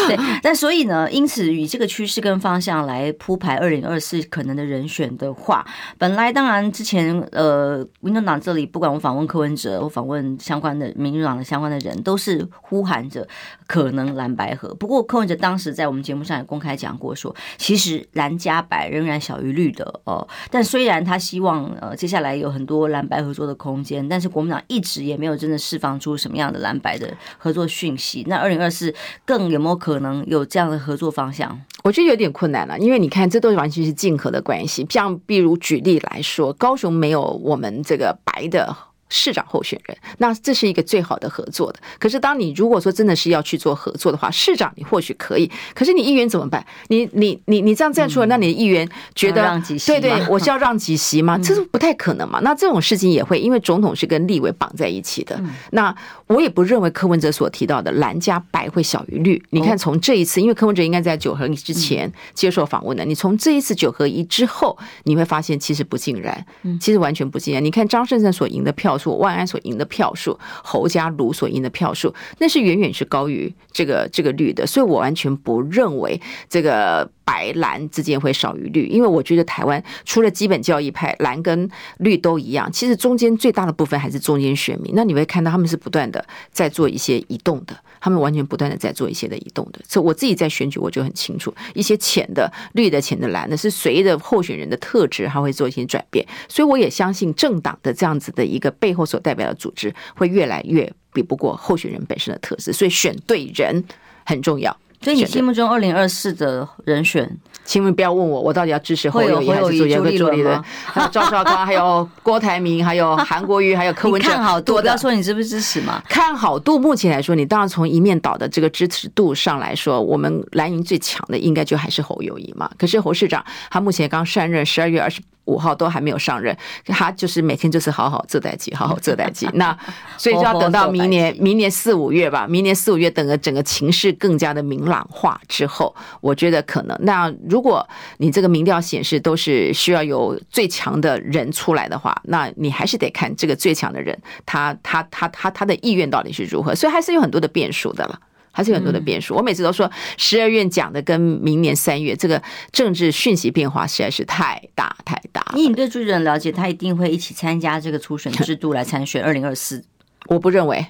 [0.07, 3.80] 对，但所以呢，因此以这个趋势跟方向来铺排二零。
[3.85, 5.65] 二是可能的人选的话，
[5.97, 13.27] 本来当然之前呃，民进党这里不管我访问柯文哲，我访问相关的民进党的相关的人，都是呼喊着
[13.71, 14.73] 可能蓝白合。
[14.75, 28.25] 不过柯文哲当时在我们节目上也公开讲过说，其实蓝加白仍然小于绿的哦、但虽然他希望呃接下来有很多蓝白合作的空间，但是国民党一直也没有真的释放出什么样的蓝白的合作讯息。
[28.27, 31.57] 那二零二四更有没有可能有这样的合作方向？
[31.83, 34.85] 我觉得有点困难了，因为你看，这都是完全是竞合的关系。
[34.89, 38.75] 像比如举例来说，高雄没有我们这个白的。
[39.13, 41.79] 市长候选人，那这是一个最好的合作的。
[41.99, 46.65] 可是，当你如果说真的是要去做合作的话，市长你或许可以，可是你议员怎么办？
[46.87, 51.37] 你你你你这样站出来，那你的议员觉得，对对，我是要让几席吗？
[51.43, 52.39] 这是不太可能嘛。
[52.39, 55.37] 那这种事情也会，因为总统是跟立委绑在一起的。
[55.71, 55.93] 那
[56.27, 59.43] 我也不认为柯文哲所提到的蓝加白会小于绿。
[59.49, 66.45] 你看，从这一次，因为柯文哲应该在九合一之前接受访问的，你从这一次九合一之后，你会发现其实不尽然，
[66.79, 67.63] 其实完全不尽然。
[67.63, 68.97] 你看张圣胜所赢的票。
[69.09, 84.91] 万安所赢的票数，侯家鲁所赢的票数，那是远远是高于这个这个率的，所以我完全不认为这个白蓝之间会少于绿，因为我觉得台湾除了基本教义派，蓝跟绿都一样，其实中间最大的部分还是中间选民。
[84.93, 89.79] 那你会看到他们是不断的在做一些移动的，他们完全不断的在做一些的移动的。
[89.87, 96.27] 所以我自己在选举，我就很清楚，一些浅的绿的、浅的蓝的，是随着候选人的特质，他会做一些转变。
[96.49, 102.73] 所以我也相信政党的这样子的一个背后所代表的组织，会越来越比不过候选人本身的特质。
[102.73, 103.85] 所以选对人
[104.25, 104.75] 很重要。
[105.01, 107.27] 所以你心目中二零二四的人选，
[107.65, 110.63] 请问不要问我，我到底要支持侯友谊还是朱立伦吗？
[110.85, 114.29] 还有赵少康，还有郭台铭，还有韩国瑜，还有柯文哲。
[114.31, 116.01] 看好度，不要说你支不支持嘛？
[116.07, 122.69] 看好度，目前来说，你当然从一面倒的这个支持度上来说，我们蓝营最强的应该就还是侯友谊嘛。
[122.77, 125.19] 可是侯市长他目前刚上任，十二月二十。
[125.51, 129.47] 五号都还没有上任，他就是每天就是好好做代机，好好 做代机。
[129.53, 129.77] 那
[130.17, 132.47] 所以就要等到明年，明年四五月吧。
[132.47, 136.97] 明年四五月，等个整个情势更加的明朗化之后，我觉得可能。
[137.01, 137.85] 那如果
[138.17, 146.73] 你这个民调显示都是需要有最强的人出来的话，那你还是得看这个最强的人，他他他他他的意愿到底是如何。
[146.73, 148.19] 所以还是有很多的变数的了。
[148.51, 149.35] 还是有很多的变数。
[149.35, 155.43] 我每次都说，十二月讲的跟明年三月这个政治讯息变化实在是太大太大。
[155.55, 159.83] 以你对朱主任了解，他一定会一起参加这个初选制度来参选二零二四？
[160.27, 160.85] 我不认为。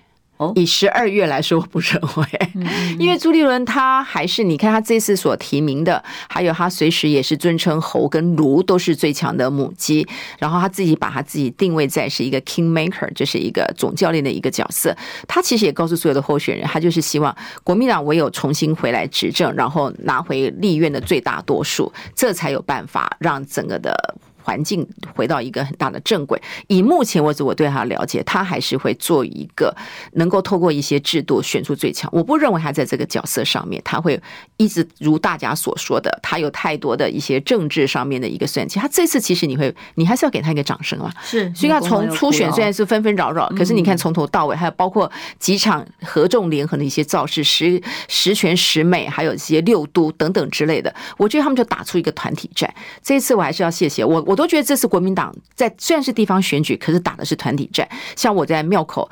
[0.55, 2.51] 以十二月来说，我不认为，
[2.99, 10.07] 因为朱立伦他还是你看他这次所提名的，还有他随时也是尊称侯跟卢都是最强的母鸡，
[10.39, 14.95] 然后他自己把他自己定位在是一个 king maker，就是一个总教练的一个角色。
[15.27, 24.15] 他其实也告诉所有的候选人，他就是希望国民党唯有重新回来执政，然后拿回立院的最大多数，这才有办法让整个的。
[24.43, 26.41] 环境回到一个很大的正轨。
[26.67, 29.75] 以目前为止我对他了解，他还是会做一个
[30.13, 32.09] 能够透过一些制度选出最强。
[32.13, 34.19] 我不认为他在这个角色上面他会
[34.57, 38.79] 一直如大家所说的，他有太多的一些政治上面的一个算计。
[38.79, 41.11] 他这次其实你会，你还是要给他一个掌声嘛。
[41.23, 52.73] 是，所以他从初选虽然是纷纷扰扰，可是你看从头到尾，还有包括几场合众联合的一些造势，十十全十美，还有一些六都等等之类的，我觉得他们就打出一个团体战。
[53.03, 57.85] 这一次我还是要谢谢我，我都觉得这次国民党在虽然是地方选举，可是打的是团体战。
[58.15, 59.09] 像我在庙口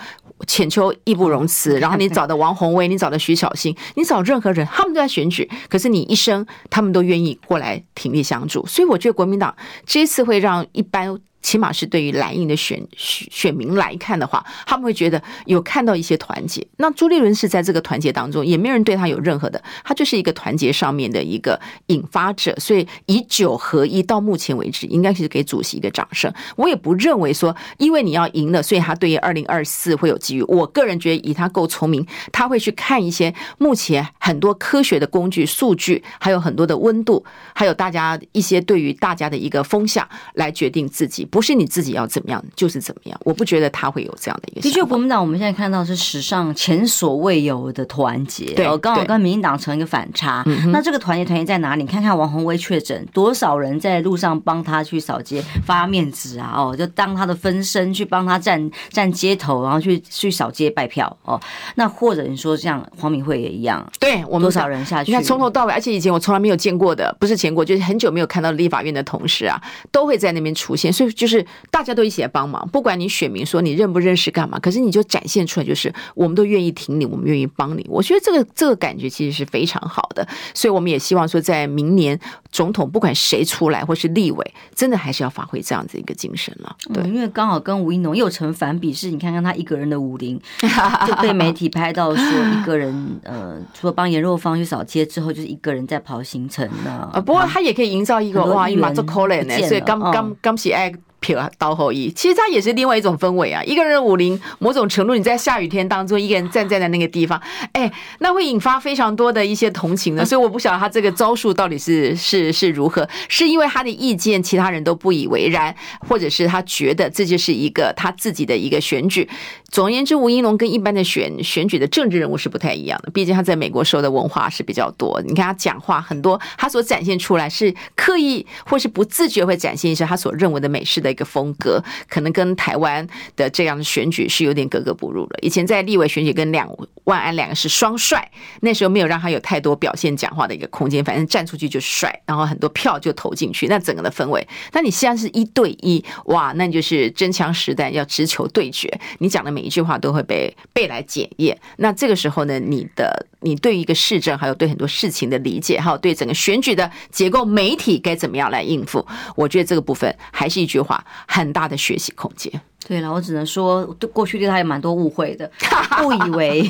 [0.48, 9.54] 浅秋义不容辞， 然后你找的王宏威，你找的徐小新，你找任何人，他们都在选举，可是你一生他们都愿意过来挺力相助，所以我觉得国民党
[9.86, 11.20] 这次会让一般。
[11.42, 16.66] 起码是对于蓝营的选选民来看的话，他们会觉得有看到一些团结。
[16.78, 22.54] 那朱立伦是在这个团结当中，也没有人对他有任何的，他就是一个团结上面的一个引发者。
[22.60, 26.32] 所以以九合一到目前为止，应该是给主席一个掌声。
[26.58, 30.44] 我也不认为说，因为你要赢了，所以他对于二零二四会有机遇。
[30.44, 37.24] 我个人觉得，以他够聪明，他会去看一些目前很多科学的工具、数据，还有很多的温度，
[37.54, 41.28] 还有大家一些对于大家的一个风向来决定自己。
[41.32, 44.62] 不是你自己要怎么样就是怎么样，我不觉得他会有这样的一个。
[44.62, 50.44] 的确，国民党我们现在看到是史上前所未有的团结，对，刚好跟民进党成一个反差。
[50.72, 51.84] 那这个团结团结在哪里？
[51.84, 56.54] 你看看王鸿薇确诊，多少人在路上帮他去扫街发面子啊？
[56.56, 61.40] 哦，就当他的分身去帮他站站街头，然后去去扫街拜票哦。
[61.76, 65.12] 那或者你说像黄敏惠也一样，对我们多少人下去？
[65.12, 69.62] 你看从头到尾，而且以前我从来没有见过的，不是见过，就是很久没有看到立法院的同事啊，
[69.92, 71.10] 都会在那边出现，所以。
[71.20, 77.86] 就是大家都一起来帮忙，不管你选民说你认不认识干嘛，可是你就展现出来，就是我们都愿意挺你，我们愿意帮你。
[77.90, 82.18] 我觉得这个这个感觉其实是非常好的，所以我们也希望说，在明年
[82.52, 86.74] 总统不管谁出来，或是立委，真的还是要发挥这样子一个精神了。
[86.94, 90.40] 对，因为刚好跟吴一农又成反比，是你看看他一个人的武林，
[91.06, 97.10] 就被媒体拍到说一个人， 呃，除了帮颜若芳去扫街之后，就是一个人在跑行程呢。
[97.12, 100.94] 啊，不过他也可以营造一个哇，一马做可怜呢，所以刚刚刚喜爱。
[101.20, 103.64] 撇刀后裔，其实它也是另外一种氛围啊。
[103.64, 107.42] 一个人的武林，某种程度你在下雨天当中，一个人站在那个地方，
[107.74, 110.24] 哎，那会引发非常多的一些同情的。
[110.26, 115.76] 所以我不晓得他这个招数到底是是是如何，是因为他的意见其他人都不以为然，
[116.08, 119.28] 或者是他觉得这就是一个他自己的一个选举。
[119.70, 125.22] 总而言之，吴英龙跟一般的选选举的政治人物是不太一样的，毕竟他在美国受的文化是比较多。
[125.26, 131.09] 你看他讲话很多，他所展现出来是刻意或是不自觉会展现一些他所认为的美式的。
[131.10, 135.38] 一个风格可能跟台湾的这样的选举是有点格格不入的。
[135.42, 136.70] 以前在立委选举跟两
[137.06, 138.30] 万安两个是双帅，
[138.62, 144.46] 那时候没有让他有太多表现讲话的一个空间，反正站出去就帅，然后很多票就投进去，那整个的氛围。
[144.74, 151.58] 那你现在是一对一，哇，那你就是真枪实弹要直球对决，你讲的每一句话都会被被来检验。
[151.78, 160.99] 那这个时候呢，你的你对一个市政，还有对很多事情的理解，还有对整个选举的结构、媒体该怎么样来应付，我觉得这个部分还是一句话。
[161.28, 162.52] 很大的学习空间。
[162.88, 165.50] 对了，我只能说，对过去对他也蛮多误会的，
[166.04, 166.64] 误以为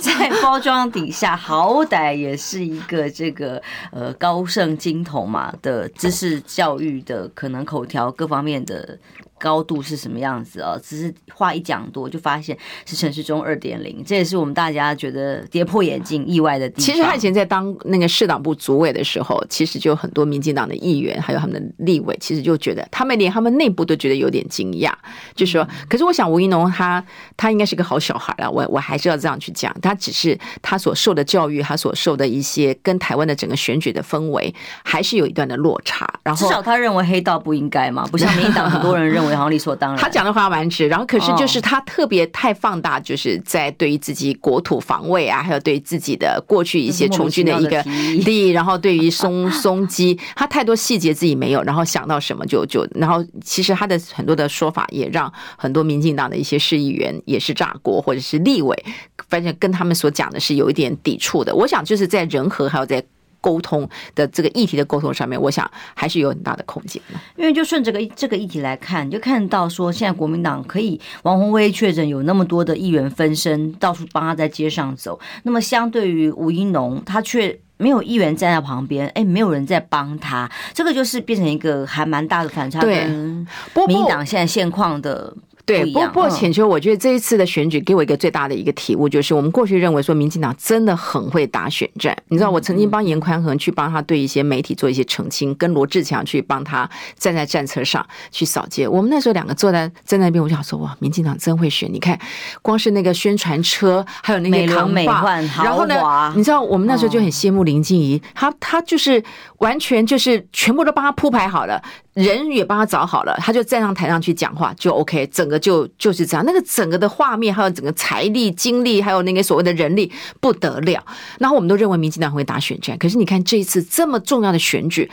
[0.00, 8.98] 在包装底下，好歹也是一个这个呃高盛金童嘛的知识教育的，可能口条各方面的。
[9.40, 10.76] 高度是什么样子啊？
[10.84, 16.84] 只是话一讲多，就发现是城市中二点零，这也是我们大家觉得跌破眼镜、意外的地方。
[16.84, 24.92] 其实他以前在当那个市党部主委的时候，其实就很多民进党的议员，还有他们的立委，其实就觉得他们连他们内部都觉得有点惊讶，
[25.34, 27.02] 就说，可是我想吴一农他
[27.38, 36.06] 他应该是个好小孩啊，我我还是要这样去讲，他只是他所受的教育，他所受的一些跟台湾的整个选举的氛围，还是有一段的落差。
[36.22, 39.29] 然后至少他认为黑道不应该嘛，不像民进党很多人认为。
[39.36, 58.84] 好像理所当然，他讲的话蛮直，然后可是就是他特别太放大，就是在对于自己国土防卫啊，还有对自己的过去一些从军的一个利益，然后对于松 松基，他太多细节自己没有，然后想到什么就就，然后其实他的很多的说法也让很多民进党的一些市议员也是炸锅，或者是立委，
[59.28, 61.54] 反正跟他们所讲的是有一点抵触的。
[61.54, 63.04] 我想就是在人和还有在。
[63.40, 67.02] 沟通的这个议题的沟通上面，我想还是有很大的空间。
[67.36, 83.46] 因为就顺这个这个议题来看，你就看到说，现在国民党可以王宏威确诊有那么多的议员分身到处帮他在街上走，那么相对于吴怡农，他却没有议员站在旁边，哎，没有人在帮他，这个就是变成一个还蛮大的反差，跟
[83.86, 85.34] 民进党现在现况的。
[85.64, 92.16] 对，不不过浅秋，我觉得这一次的选举给我一个最大的一个体悟，就是我们过去认为说民进党真的很会打选战。
[92.28, 98.88] 你知道，我曾经帮严宽恒去帮他对一些媒体做一些澄清，跟罗志强去帮他站在战车上去扫街。
[98.88, 101.92] 我们那时候两个坐在在那边，我就想说哇，民进党真会选。
[101.92, 102.18] 你看，
[102.62, 109.22] 光是那个宣传车， 还有那些扛把，美奂然后呢，你知道我们那时候就很羡慕林静怡，她她就是
[109.58, 111.80] 完全就是全部都帮他铺排好了。
[112.14, 116.44] 人也帮他找好了，他就站上台上去讲话就 OK，整个就就是这样。
[116.44, 121.00] 那个整个的画面，还有整个财力、精力，还有那个所谓的人力不得了。
[121.38, 125.08] 然后我们都认为民进党会打选战，可是你看这一次这么重要的选举，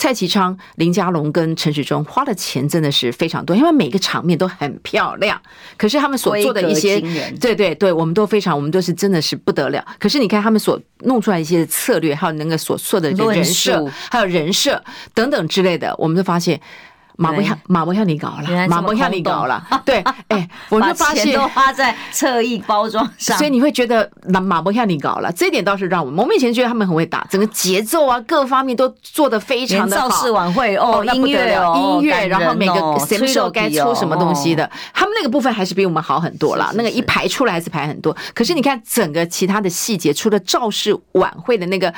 [0.00, 5.38] 蔡其昌、林佳龙跟陈时中花的钱真的是非常多，因为每个场面都很漂亮。
[5.76, 6.98] 可是他们所做的一些，
[7.38, 9.84] 对对对，我们都非常，我们都是真的是不得了。
[9.98, 14.82] 可是你看他们所弄出来一些策略，还有那个所做的人设，还有人设
[15.12, 16.58] 等等之类的，我们就发现。
[17.20, 19.98] 马不像马不像你搞了，马不像你搞了，对，
[20.28, 30.08] 哎、欸，我就发现都花在侧翼包装上，所以你会觉得马马不像你搞了，这一点倒是让我们，我们以前觉得他们很会打，整个节奏啊，各方面都做得非常的好。
[30.08, 32.74] 造势晚会哦，音乐哦，音乐，然后每个
[33.06, 36.72] 什么时候该出什么东西的，他们那个部分还是比我们好很多啦。
[36.74, 41.92] 那个一排出来还是排很多，可是你看整个其他的细节，除了造势晚会的那个。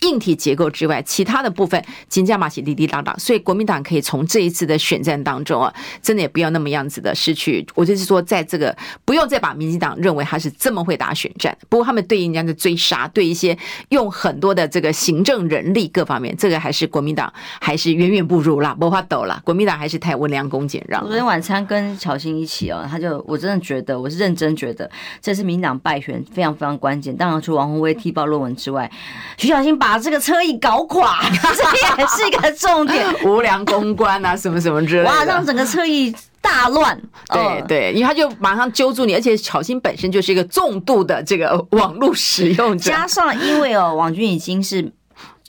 [0.00, 7.64] 硬体结构之外，其他的部分金价马起滴滴答答，所以国民党可以从这一次的选战当中啊，真的也不要那么样子的失去。
[7.74, 8.74] 我就是说，在这个
[9.04, 13.56] 不用再把民进党认为他是这么会打选战，不过他们对人家的追杀，对一些
[13.90, 17.30] 用很多的这个行政人力各方面，这个还是国民党
[17.60, 19.40] 还是远远不如啦，没法斗啦。
[19.44, 21.02] 国民党还是太温良恭俭让。
[21.02, 24.90] 昨天晚餐跟巧欣一起哦，他就我真的觉得，我是认真觉得，
[25.20, 27.14] 这是民党败选非常非常关键。
[27.16, 28.90] 当然，除王鸿薇踢爆论文之外，
[29.36, 29.81] 徐小新。
[29.82, 31.20] 把这个车艺搞垮，
[31.56, 33.04] 这也是一个重点。
[33.26, 36.96] 无良公关啊，什么什么之类的，哇，让整个车艺大乱。
[37.32, 44.92] 对对，因为他就马上揪住你，而且巧心本身就是一个重度的这个网络使用者，加上因为哦，网军已经是。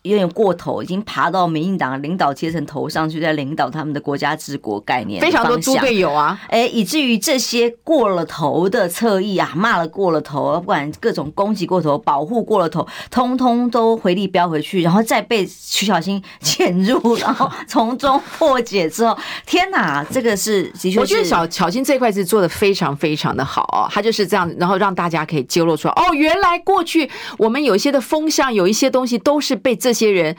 [0.04, 6.38] 有点过头，已经爬到民进党领导阶层头上去，在领导他们的国家治国概念，非常多猪队友啊！
[6.49, 29.93] 哎，以至于这些过了头的侧翼啊，骂了过了头，不管各种攻击过头、保护过了头，通通都回力标回去，然后再被徐小新 潜入，然后从中破解之后，天哪，这个是的确是，我觉得小巧芯这一块是做的非常非常的好哦，他就是这样，然后让大家可以揭露出来，哦，原来过去我们有一些的风向，有一些东西都是被这。
[29.94, 30.36] 这些人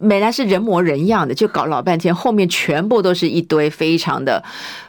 [0.00, 4.42] 本来是人模人样的，就搞老半天，后面全部都是一堆非常的，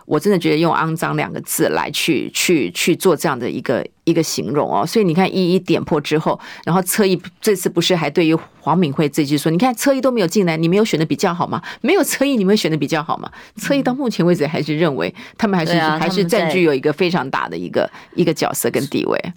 [0.05, 4.83] 我真的觉得用肮脏两个字来去去去做这样的一个一个形容哦。
[4.83, 11.61] 所以你看一一点破之后，然后侧翼这次不是还对于黄敏惠这句说，你看侧翼都没有进来，你没有选的比较好吗？
[11.81, 13.31] 没有侧翼，你们选的比较好吗？
[13.57, 19.33] 侧翼到目前为止还是认为他们还是还是占据有一个非常大的一个一个角色跟地位。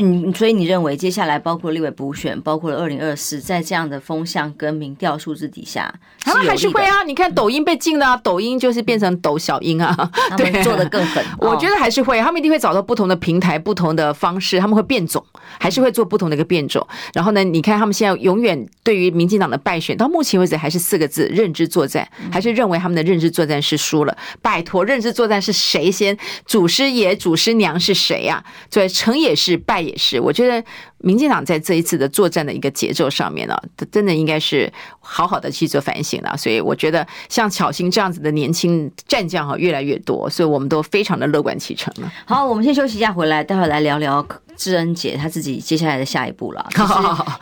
[0.00, 7.02] 嗯，所以你认为接下来包括立委补选，包括了二零二四，在这样的风向跟民调数字底下，他们还是会啊。
[7.02, 11.24] 你看抖音被禁了啊，抖音就是变成抖小英啊， 对，做的更狠。
[11.38, 15.24] 我觉得还是会，他们一定会找到不同的平台、不同的方式，他们会变种，
[15.58, 16.86] 还是会做不同的一个变种。
[17.14, 24.16] 然后呢，你看他们现在永远对于民进党的败选，到目前为止还是四个字：认知作战，还是认为他们的认知作战是输了。
[24.42, 26.16] 拜托，认知作战是谁先？
[26.44, 28.44] 祖师爷、祖师娘是谁呀？
[28.70, 29.87] 对，成也是败。
[29.88, 30.62] 也是，我觉得
[30.98, 33.56] 民进党在这一次的作战的一个节奏上面呢，
[33.90, 34.70] 真的应该是
[35.00, 36.36] 好好的去做反省了。
[36.36, 42.12] 所以我觉得像巧心这样子的年轻战将哈越来越多，所以我们都非常的乐观其成了。
[42.26, 44.26] 好，我们先休息一下，回来待会来聊聊。
[44.58, 46.92] 智恩姐她自己接下来的下一步了， 就是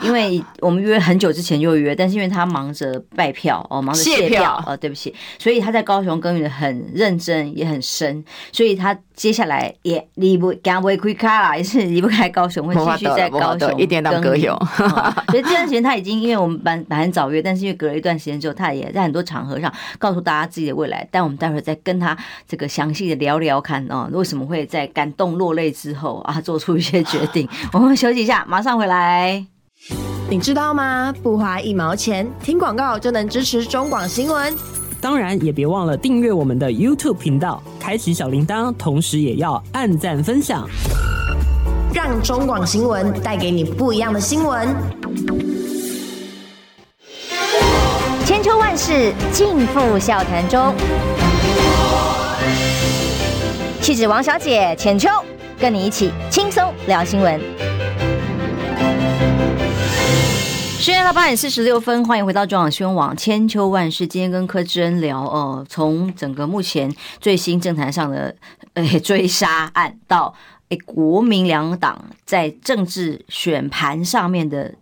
[0.07, 14.55] 因为我们约很久之前就约，但是因为她忙着拜票哦，忙着谢票哦，对不起，所以她在高雄耕耘的很认真，也很深，所以她接下来也离不干不开卡啦，也是离不开高雄，会继续在高雄一点当歌友。
[15.31, 21.09] 所以这段时间她已经，因为我们本本很早约，但是因为隔了一段时间之后，她也在很多场合上告诉大家自己的未来。
[21.11, 22.15] 但我们待会儿再跟她
[22.47, 27.06] 这个详细的聊聊看啊，为什么会在感动落泪之后啊，做出一些。
[27.07, 29.45] 决定， 我们休息一下，马上回来。
[30.29, 31.15] 你知道吗？
[31.23, 34.53] 不花一毛钱，听广告就能支持中广新闻。
[35.01, 40.69] 当然，也别忘了订阅我们的 YouTube 频道，开启小铃铛，同时也要按赞分享，
[41.95, 44.69] 让中广新闻带给你不一样的新闻。
[48.25, 50.75] 千秋万世尽付笑谈中，
[53.81, 55.09] 气质王小姐浅秋。
[55.59, 57.41] 跟你一起轻松聊新闻。
[60.79, 64.07] 时间到八点四十六分，欢迎回到中广新闻网千秋万世。
[64.07, 68.37] 今天跟柯志恩聊哦，从整个目前最新政坛上的
[68.75, 70.35] 诶追杀案到
[70.69, 74.75] 诶国民两党在政治选盘上面的。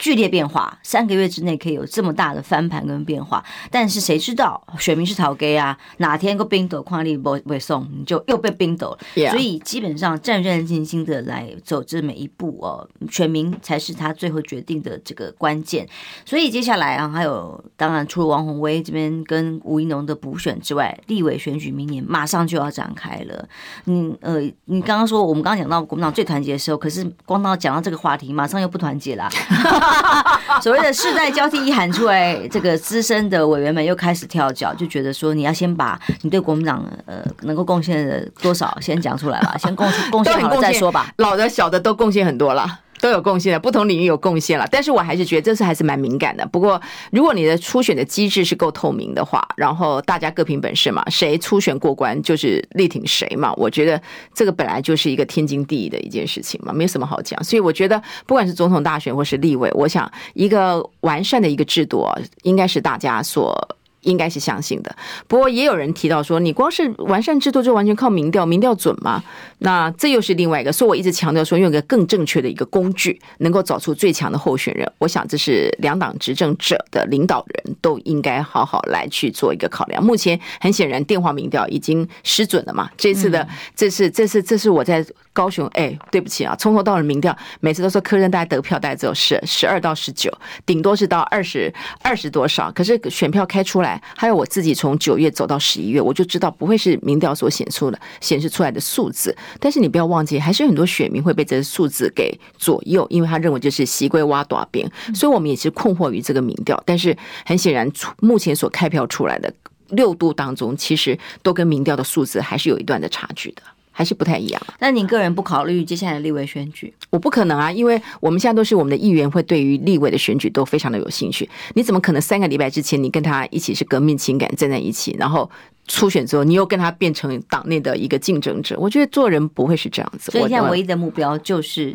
[0.00, 5.76] 剧烈变化，三个月之内可以有这么大的翻盘跟变化，但是谁知道选民是讨给啊？
[5.98, 8.98] 哪天个冰斗矿力不不送，你就又被冰斗了。
[9.28, 15.86] 所以基本上战战兢兢的来走这每一步哦，选民才是他最后决定的这个关键。
[16.24, 23.46] 所以接下来啊，还有当然除了王宏威这边跟吴怡农的补选之外，立委选举明年马上就要展开了。
[23.84, 29.28] 你呃，你刚刚说我们刚刚讲到国民党最团结的时候，可是光到讲到这个话题，马上又不团结了。
[30.62, 42.80] 所谓的世代交替一喊出来，这个资深的委员们又开始跳脚，就觉得说你要先把你对国民党呃能够贡献的多少先讲出来吧，先贡贡献好了再说吧，老的小的都贡献很多了。
[43.00, 46.46] 都有贡献的，不同领域有贡献了，但是我还是觉得这次还是蛮敏感的。
[46.46, 46.80] 不过，
[47.10, 53.52] 如果你的初选的机制是够透明的话，然后大家各凭本事嘛，谁初选过关就是力挺谁嘛。
[53.58, 54.00] 我觉得
[54.34, 57.42] 这个本来就是一个天经地义的一件事情嘛，没有什么好讲。
[57.42, 63.76] 所以我觉得，不管是总统大选或是立委，我想一个完善的一个制度啊，应该是大家所。
[64.02, 64.94] 应该是相信的，
[65.28, 69.22] 不过也有人提到说，你光是完善制度就完全靠民调，民调准吗？
[69.58, 70.72] 那这又是另外一个。
[70.72, 74.90] 所以我一直强调说，用一个更正确的一个工具，能够找出最强的候选人。
[74.98, 80.02] 我想这是两党执政者的领导人都应该好好来去做一个考量。
[80.02, 82.90] 目前很显然，电话民调已经失准了嘛。
[82.96, 83.46] 这次的，
[83.76, 85.04] 这是这是这是我在
[85.40, 90.30] 高雄，哎，对不起啊，从头到尾民调，每次都说柯震大概得票大概只有十十二到十九，
[90.66, 91.72] 顶多是到二十
[92.02, 93.98] 二十多少，可是选票开出来。
[94.14, 99.34] 还有我自己从九月走到十一月，我就知道不会是民调所显出的显示出来的数字。
[99.58, 104.86] 但是你不要忘记，还是有很多选民会被这些数字给左右，因为他认为就是西归挖短边。
[105.14, 106.78] 所以我们也是困惑于这个民调。
[106.84, 107.16] 但是
[107.46, 109.50] 很显然，目前所开票出来的
[109.88, 113.62] 六度当中，其实都跟民调的数字还是有一段的差距的。
[114.00, 114.62] 还是不太一样。
[114.78, 116.90] 那您个人不考虑接下来的立委选举？
[117.10, 121.46] 我不可能啊，因为我们现在都是我们的议员，会对于立委的选举都非常的有兴趣。
[121.74, 125.50] 你怎么可能三个礼拜之前你跟他一起是革命情感站在一起，然后
[125.86, 128.74] 初选之后你又跟他变成党内的一个竞争者？
[128.78, 130.32] 我觉得做人不会是这样子。
[130.32, 131.94] 所以现在唯一的目标就是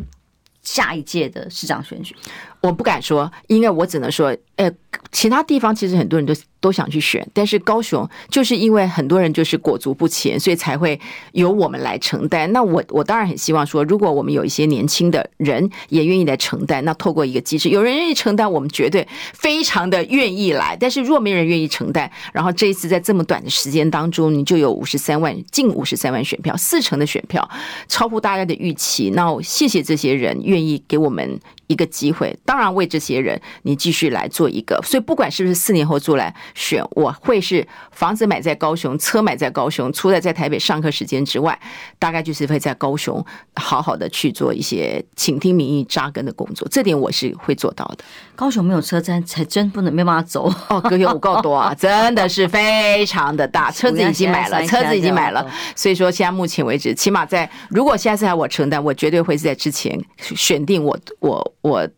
[0.62, 2.14] 下一届的市长选举。
[2.60, 4.70] 我不敢说，因为我只能说，呃，
[5.12, 6.34] 其他地方其实很多人都。
[6.58, 10.98] 都想去选，但是高雄就是因为很多人就是裹足不前，所以才会
[11.30, 12.50] 由我们来承担。
[12.50, 20.76] 那我我当然很希望说，如果我们有一些年轻的人也愿意来承担，那透过一个机制，有人愿意承担，我们绝对非常的愿意来。
[20.80, 27.48] 但是若没人愿意承担，然后这一次在这么短的时间当中，你就有五十三万，近五十三万选票，四成的选票
[27.86, 29.10] 超乎大家的预期。
[29.10, 32.36] 那谢谢这些人愿意给我们一个机会。
[32.44, 34.80] 当然为这些人，你继续来做一个。
[34.82, 36.34] 所以不管是不是四年后出来。
[36.54, 41.58] 选我会是房子买在高雄，车买在高雄，除了在台北上课时间之外，
[41.98, 46.66] 大概就是会在高雄好好的去做一些倾听民意、扎根的工作。
[46.70, 48.04] 这点我是会做到的。
[48.34, 50.80] 高雄没有车站，才真不能没办法走哦。
[50.80, 53.70] 隔有五够多啊，真的是非常的大。
[53.76, 61.90] 车子已经买了，车子已经买了，所以说现在目前为止，起码在如果下次还我承担，我绝对会是在之前选定我我我。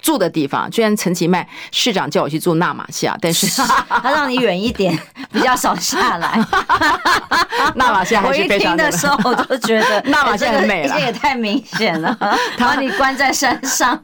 [0.00, 3.46] 住的地方，虽然陈其迈市长叫我去住纳马夏，但是
[3.88, 4.98] 他让你远一点，
[5.32, 6.38] 比较少下来。
[7.74, 8.84] 纳马夏还是非常的。
[8.84, 12.16] 我一听的时候，我就觉得纳马夏很美了，这也太明显了。
[12.56, 13.98] 他把你关在山上，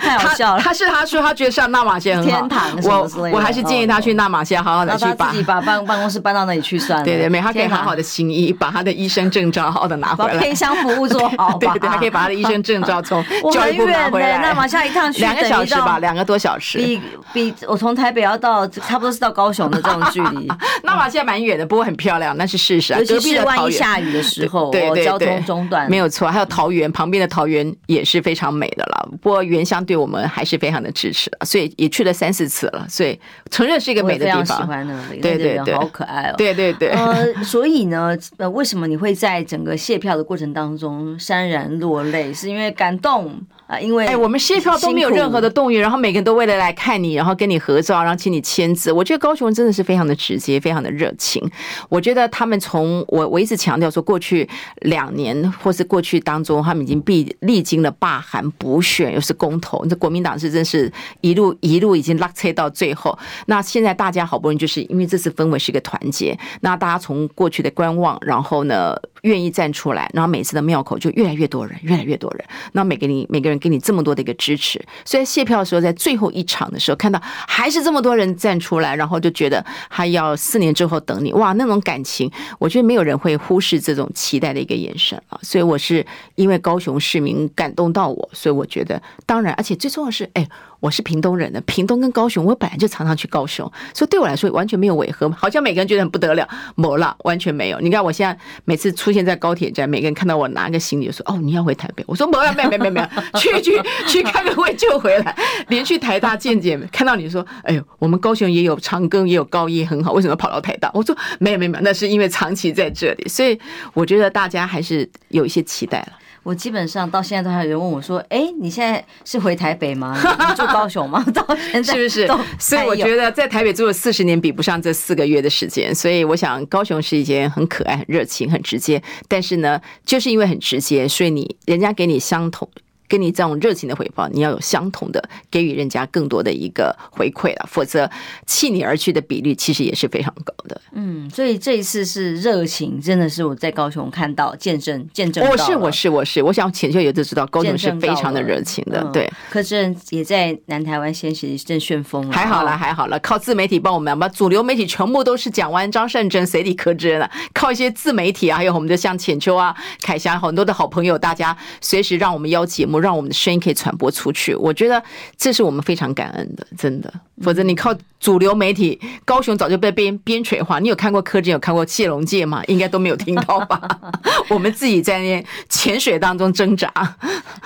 [0.00, 0.62] 太好笑了。
[0.62, 3.30] 他是他说他觉得上纳马夏很好，天堂什么之类的。
[3.30, 7.04] 我我还是建议他去纳马夏好好的去把自己把办办公室搬到那里去算了。
[7.04, 11.56] 对对，没他可以好好的行医，把他的医生证照好好的拿回来，把偏乡服务做好。
[11.58, 13.22] 对对，他可以把他的医生证照从
[13.52, 14.38] 教育部拿回来。
[14.38, 15.24] 纳玛夏一趟去。
[15.42, 17.00] 两个小时吧，两个多小时，比
[17.32, 20.50] 比我从台北要到差不多是到高雄的这种距离。
[20.82, 22.92] 那嘛现在蛮远的，不过很漂亮，那是事实。
[22.94, 26.28] 尤其是万一下雨的时候，对对对，交通中断没有错。
[26.28, 29.08] 还有桃园旁边的桃园也是非常美的了。
[29.20, 32.86] 不过原乡对我们还是非常的支持，所以也去了三四次了。
[32.88, 33.18] 所以
[33.50, 34.58] 承认是一个美的地方。
[34.58, 36.34] 喜欢那里，对对对，好可爱哦。
[36.36, 36.90] 对对对。
[36.90, 42.32] 呃，所以呢，呃，为什么你会在整个卸票的过程当中潸然落泪？
[42.32, 43.40] 是因为感动？
[43.74, 48.92] 啊，因为哎，我们谢票都没有任何的动员，然后每个人都为了来看你，然后跟你合照，然后请你签字。
[48.92, 51.42] 我觉得高雄真的是非常的直接，非常的热情。
[51.88, 54.48] 我觉得他们从我我一直强调说，过去
[54.82, 59.84] 两年或是过去当中，他们已经历历经了罢韩、补选，又是公投。
[59.86, 63.18] 这国民党是真是一路一路已经拉扯到最后。
[63.46, 68.94] 那现在大家好不容易就是因为这次氛围是一个团结，那大家从过去的观望，然后呢，
[69.24, 86.04] 愿意站出来，然后每次的庙口就越来越多人，越来越多人，那每个你每个人给你这么多的一个支持，所以谢票的时候，在最后一场的时候，看到还是这么多人站出来，然后就觉得还要四年之后等你，哇，那种感情，我觉得没有人会忽视这种期待的一个眼神啊，所以我是
[86.36, 90.46] 因为高雄市民感动到我，所以我觉得当然，而且最重要的是，哎。
[90.84, 93.64] 我是屏东人的，屏东跟高雄，我本来就常常去高雄，
[93.94, 97.80] 所以对我来说完全没有违和，好像每个人觉得很不得了，没了，完全没有。
[97.80, 103.06] 你看我现在每次出现在高铁站，每个人看到我拿个行李就说：“哦，你要回台北？”我说：“没有，没有，没有，没有，
[103.40, 105.34] 去去去开个会就回来。”
[105.68, 113.58] 连去台大见见，看到你说：“哎呦，我们高雄也有长庚，也有高医很好，为什么跑到台大？”我说：“没有，没有，没有，那是因为长期在这里，所以
[113.94, 116.08] 我觉得大家还是有一些期待了。”
[116.44, 120.14] 我基本上到现在都还有人问我说：“哎，你现在是回台北吗？
[120.48, 122.26] 你住高雄吗？” 到现在是不是？
[122.60, 125.94] 所以我觉得在台北住了四十年，比不上这四个月的时间。
[125.94, 129.02] 所以我想，高雄是一件很可爱、很热情、很直接。
[129.26, 132.68] 但是呢，就是因为很直接，所以你人家给你相同。
[133.08, 138.10] 跟你这种热情的回报，你要有相同的给予人家更多的一个回馈了，否则
[138.46, 140.80] 弃你而去的比率其实也是非常高的。
[140.92, 145.46] 嗯，所以这一次是热情，真的是我在高雄看到、见证、见证。
[145.46, 149.04] 我是我是我是，我想浅秋也就知道高雄是非常的热情的。
[149.12, 152.32] 对，柯志恩也在南台湾掀起一阵旋风了。
[152.32, 157.30] 还好了，还好了，靠自媒体帮我们把主流媒体全部都是讲完张善珍，谁理柯志恩了？
[157.52, 162.93] 靠一些自媒体啊，还有我们的像浅秋啊、凯霞很多的好朋友，大家随时让我们邀节目。
[163.00, 165.02] 让我们的声音可以传播出去，我觉得
[165.36, 167.12] 这是我们非常感恩的，真的。
[167.42, 170.78] 否则你靠主流媒体，高雄早就被边边陲化。
[170.78, 172.62] 你有看过柯志，有看过谢龙介吗？
[172.68, 173.88] 应该都没有听到吧？
[174.48, 176.88] 我们自己在那潜水当中挣扎，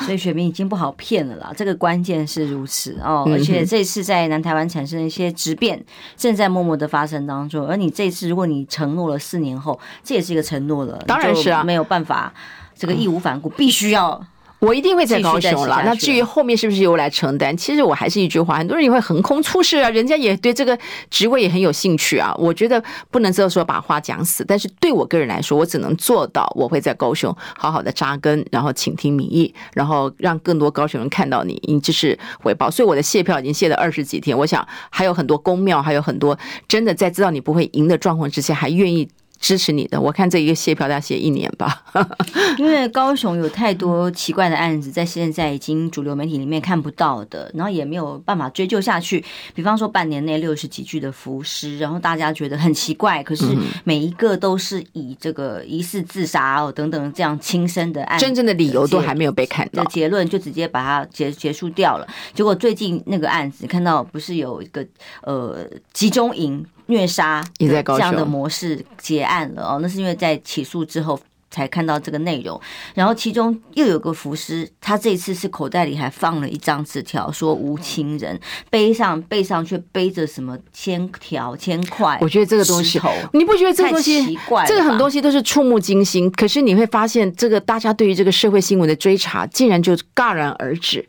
[0.01, 1.53] 所以选民已经不好骗了啦。
[1.55, 5.85] 这个关键是如此哦，而且这次在南台湾产生一些质变，
[6.17, 7.67] 正在默默的发生当中。
[7.67, 12.33] 而你这次，如果你承诺了四年后，这也是一个承诺了，当然是啊，没有办法，
[12.75, 14.25] 这个义无反顾，必须要。
[14.61, 15.83] 我一定会在高雄了。
[15.85, 17.57] 那至于后面是不是由我来承担？
[17.57, 20.77] 其实我还是一句话，很多人也会横空出世啊，人家也对这个
[21.11, 22.35] 职位也很有兴趣啊。
[22.37, 32.71] 我觉得不能这说把话讲死，但是对我个人来说，我只能做到我会在高雄好好的扎根，然后倾听民意，然后让更多高雄人看到你，你这是回报。
[32.71, 36.37] 所以我的谢票已经谢了二十几天，我想还有很多公庙，还有很多
[36.67, 39.09] 真的在知道你不会赢的状况之下，还愿意。
[39.41, 41.85] 支持你的，我看这一个谢票要写一年吧。
[42.59, 49.25] 因为高雄有太多奇怪的案子，在现在已经主流媒体里面看不到的，然后也没有办法追究下去。
[49.55, 53.45] 比方说半年内六十几具的浮尸，然后大家觉得很奇怪，可是
[53.85, 62.07] 每一个都是以这个疑似自杀哦等等这样轻生的案子，真正的理由都还没有被看到，结论就直接把它结结束掉了。
[62.35, 64.85] 结果最近那个案子看到不是有一个
[65.23, 66.67] 呃集中营。
[66.89, 71.19] 虐杀这样的模式结案了哦，那是因为在起诉之后
[71.51, 72.61] 才看到这个内容。
[72.95, 78.39] 然后其中又有个浮尸，他这次是口袋里还放了一张纸条，说无情人，
[78.71, 82.19] 背上背上却背着什么千条千块。
[82.21, 83.01] 我觉得这个东西，
[83.33, 84.67] 你不觉得这个东西奇怪？
[84.67, 91.09] 这个很多东西都是触目惊心，可是你会发现，这个大家对于这个社会新闻的追查，竟然就戛然而止。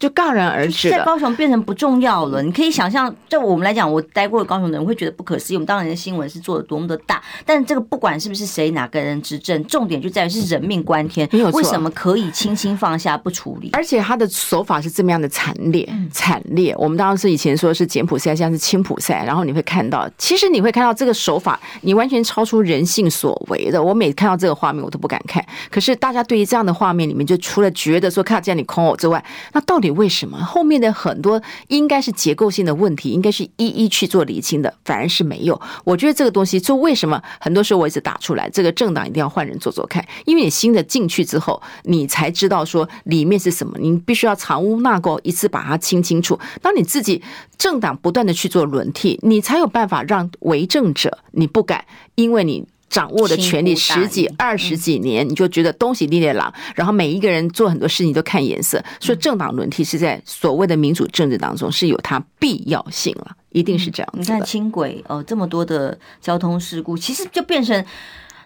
[0.00, 2.42] 就戛然而止，在高雄变成不重要了。
[2.42, 5.56] 你可以想象，在我们来讲，我待过的高雄的人会觉得不可思议。
[5.56, 11.28] 我们当年的新闻是做的多么的大，但这个不管是不是谁哪个人执政，重点就在于是人命关天。
[11.52, 13.68] 为什么可以轻轻放下不处理？
[13.74, 16.74] 而且他的手法是这么样的惨烈，惨烈。
[16.78, 19.22] 我们当时以前说是柬埔寨，现在是青埔寨。
[19.26, 23.82] 然后你会看到，其实你会看到这个手法，你完全超出人性所为的。
[23.82, 25.44] 我每看到这个画面，我都不敢看。
[25.70, 29.22] 可是大家对于这样的画面里面，就除了觉得说看见你空我之外，
[29.52, 29.89] 那到底？
[29.90, 35.60] 为什么后面的很多应该是结构性的问题，应该是一一去做厘清的，反而是没有？
[35.84, 46.38] 我觉得这个东西，就为什么很多时候我一直打出来，这个政党一定要换人做做看，因为你新的进去之后，你才知道说里面是什么，你必须要藏污纳垢，一次把它清清楚。
[46.62, 47.22] 当你自己
[47.58, 51.84] 政党不断的去做轮替，你才有办法让为政者你不敢，
[52.14, 52.66] 因为你。
[52.90, 64.12] 掌握的权力十几二十几年，你就觉得东西立烈狼，然后每一个人做很多事情都看颜色，所以政党轮替是在所谓的民主政治当中是有它必要性了，一定是这样。
[64.14, 67.82] 你看轻轨哦，这么多的交通事故，其实就变成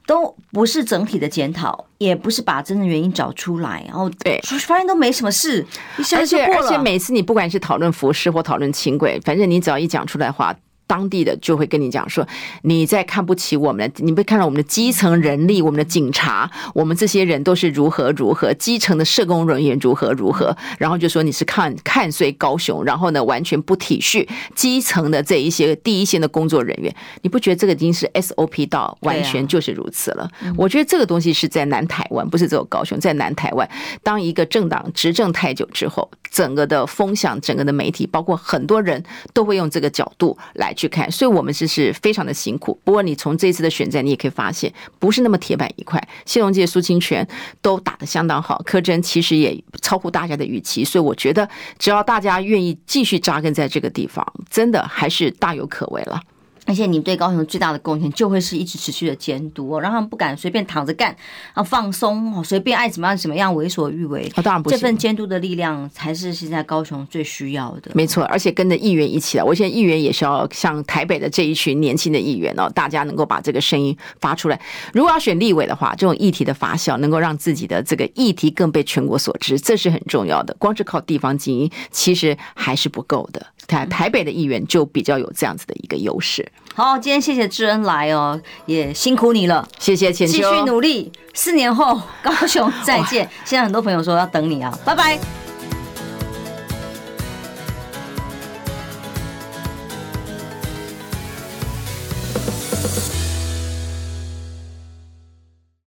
[0.07, 5.67] 都不是整体的检讨，也不是把真正原因找出来，然后对，发现都没什么事，
[6.15, 10.55] 而且而且每次你不管是讨论服饰或讨论轻轨，反正你只要一讲出来的话。
[10.95, 12.25] 当地的就会跟你讲说，
[12.63, 24.25] 你在看不起我们，你被看到我们的基层人力，我们的警察，我们这些人都是如何如何，基层的社工人员如何如何，然后就说你是看看衰高雄，然后呢完全不体恤
[24.55, 30.31] 基层的这一些第一线的工作人员，你不觉得这个已经是 SOP 到完全就是如此了？
[30.57, 33.69] 我觉得这个东西是在南台湾，不是只有高雄，在南台湾，
[34.05, 42.79] 当一个政党执政太久之后，整个的风向，整个的媒体，包括很多人都会用这个角度来去去看，所以我们是是非常的辛苦。
[42.85, 46.01] 不过你从这次的选战，你也可以发现，不是那么铁板一块。
[46.27, 47.27] 谢龙介、苏清泉
[47.63, 50.85] 都打得相当好，柯真其实也超乎大家的预期。
[50.85, 56.21] 所以我觉得，只要大家愿意继续扎根在这个地方，真的还是大有可为了。
[56.67, 61.15] 而且你对高雄最大的贡献，就会是一直持续的监督哦，让他们不敢随便躺着干，
[61.53, 64.29] 啊放松哦，随便爱怎么样怎么样为所欲为。
[64.37, 67.91] 当然不，这份监督的力量才是现在高雄最需要的。
[67.95, 74.61] 没错，而且跟着议员一起来，我现在议员也是要像台北的这一群年轻的议员哦，大家能够把这个声音发出来。
[74.93, 80.55] 如果要选立委的话，这种议题的发酵，能够让自己的这个议题更被全国所知，这是很重要的。
[80.59, 83.47] 光是靠地方精英，其实还是不够的。
[83.67, 86.47] 台台北的议员就比较有这样子的一个优势。
[86.75, 93.29] 好，今天谢谢智恩来哦，也辛苦你了，谢谢浅秋，继续努力，四年后高雄再见。
[93.45, 95.44] 现在很多朋友说要等你啊，拜拜。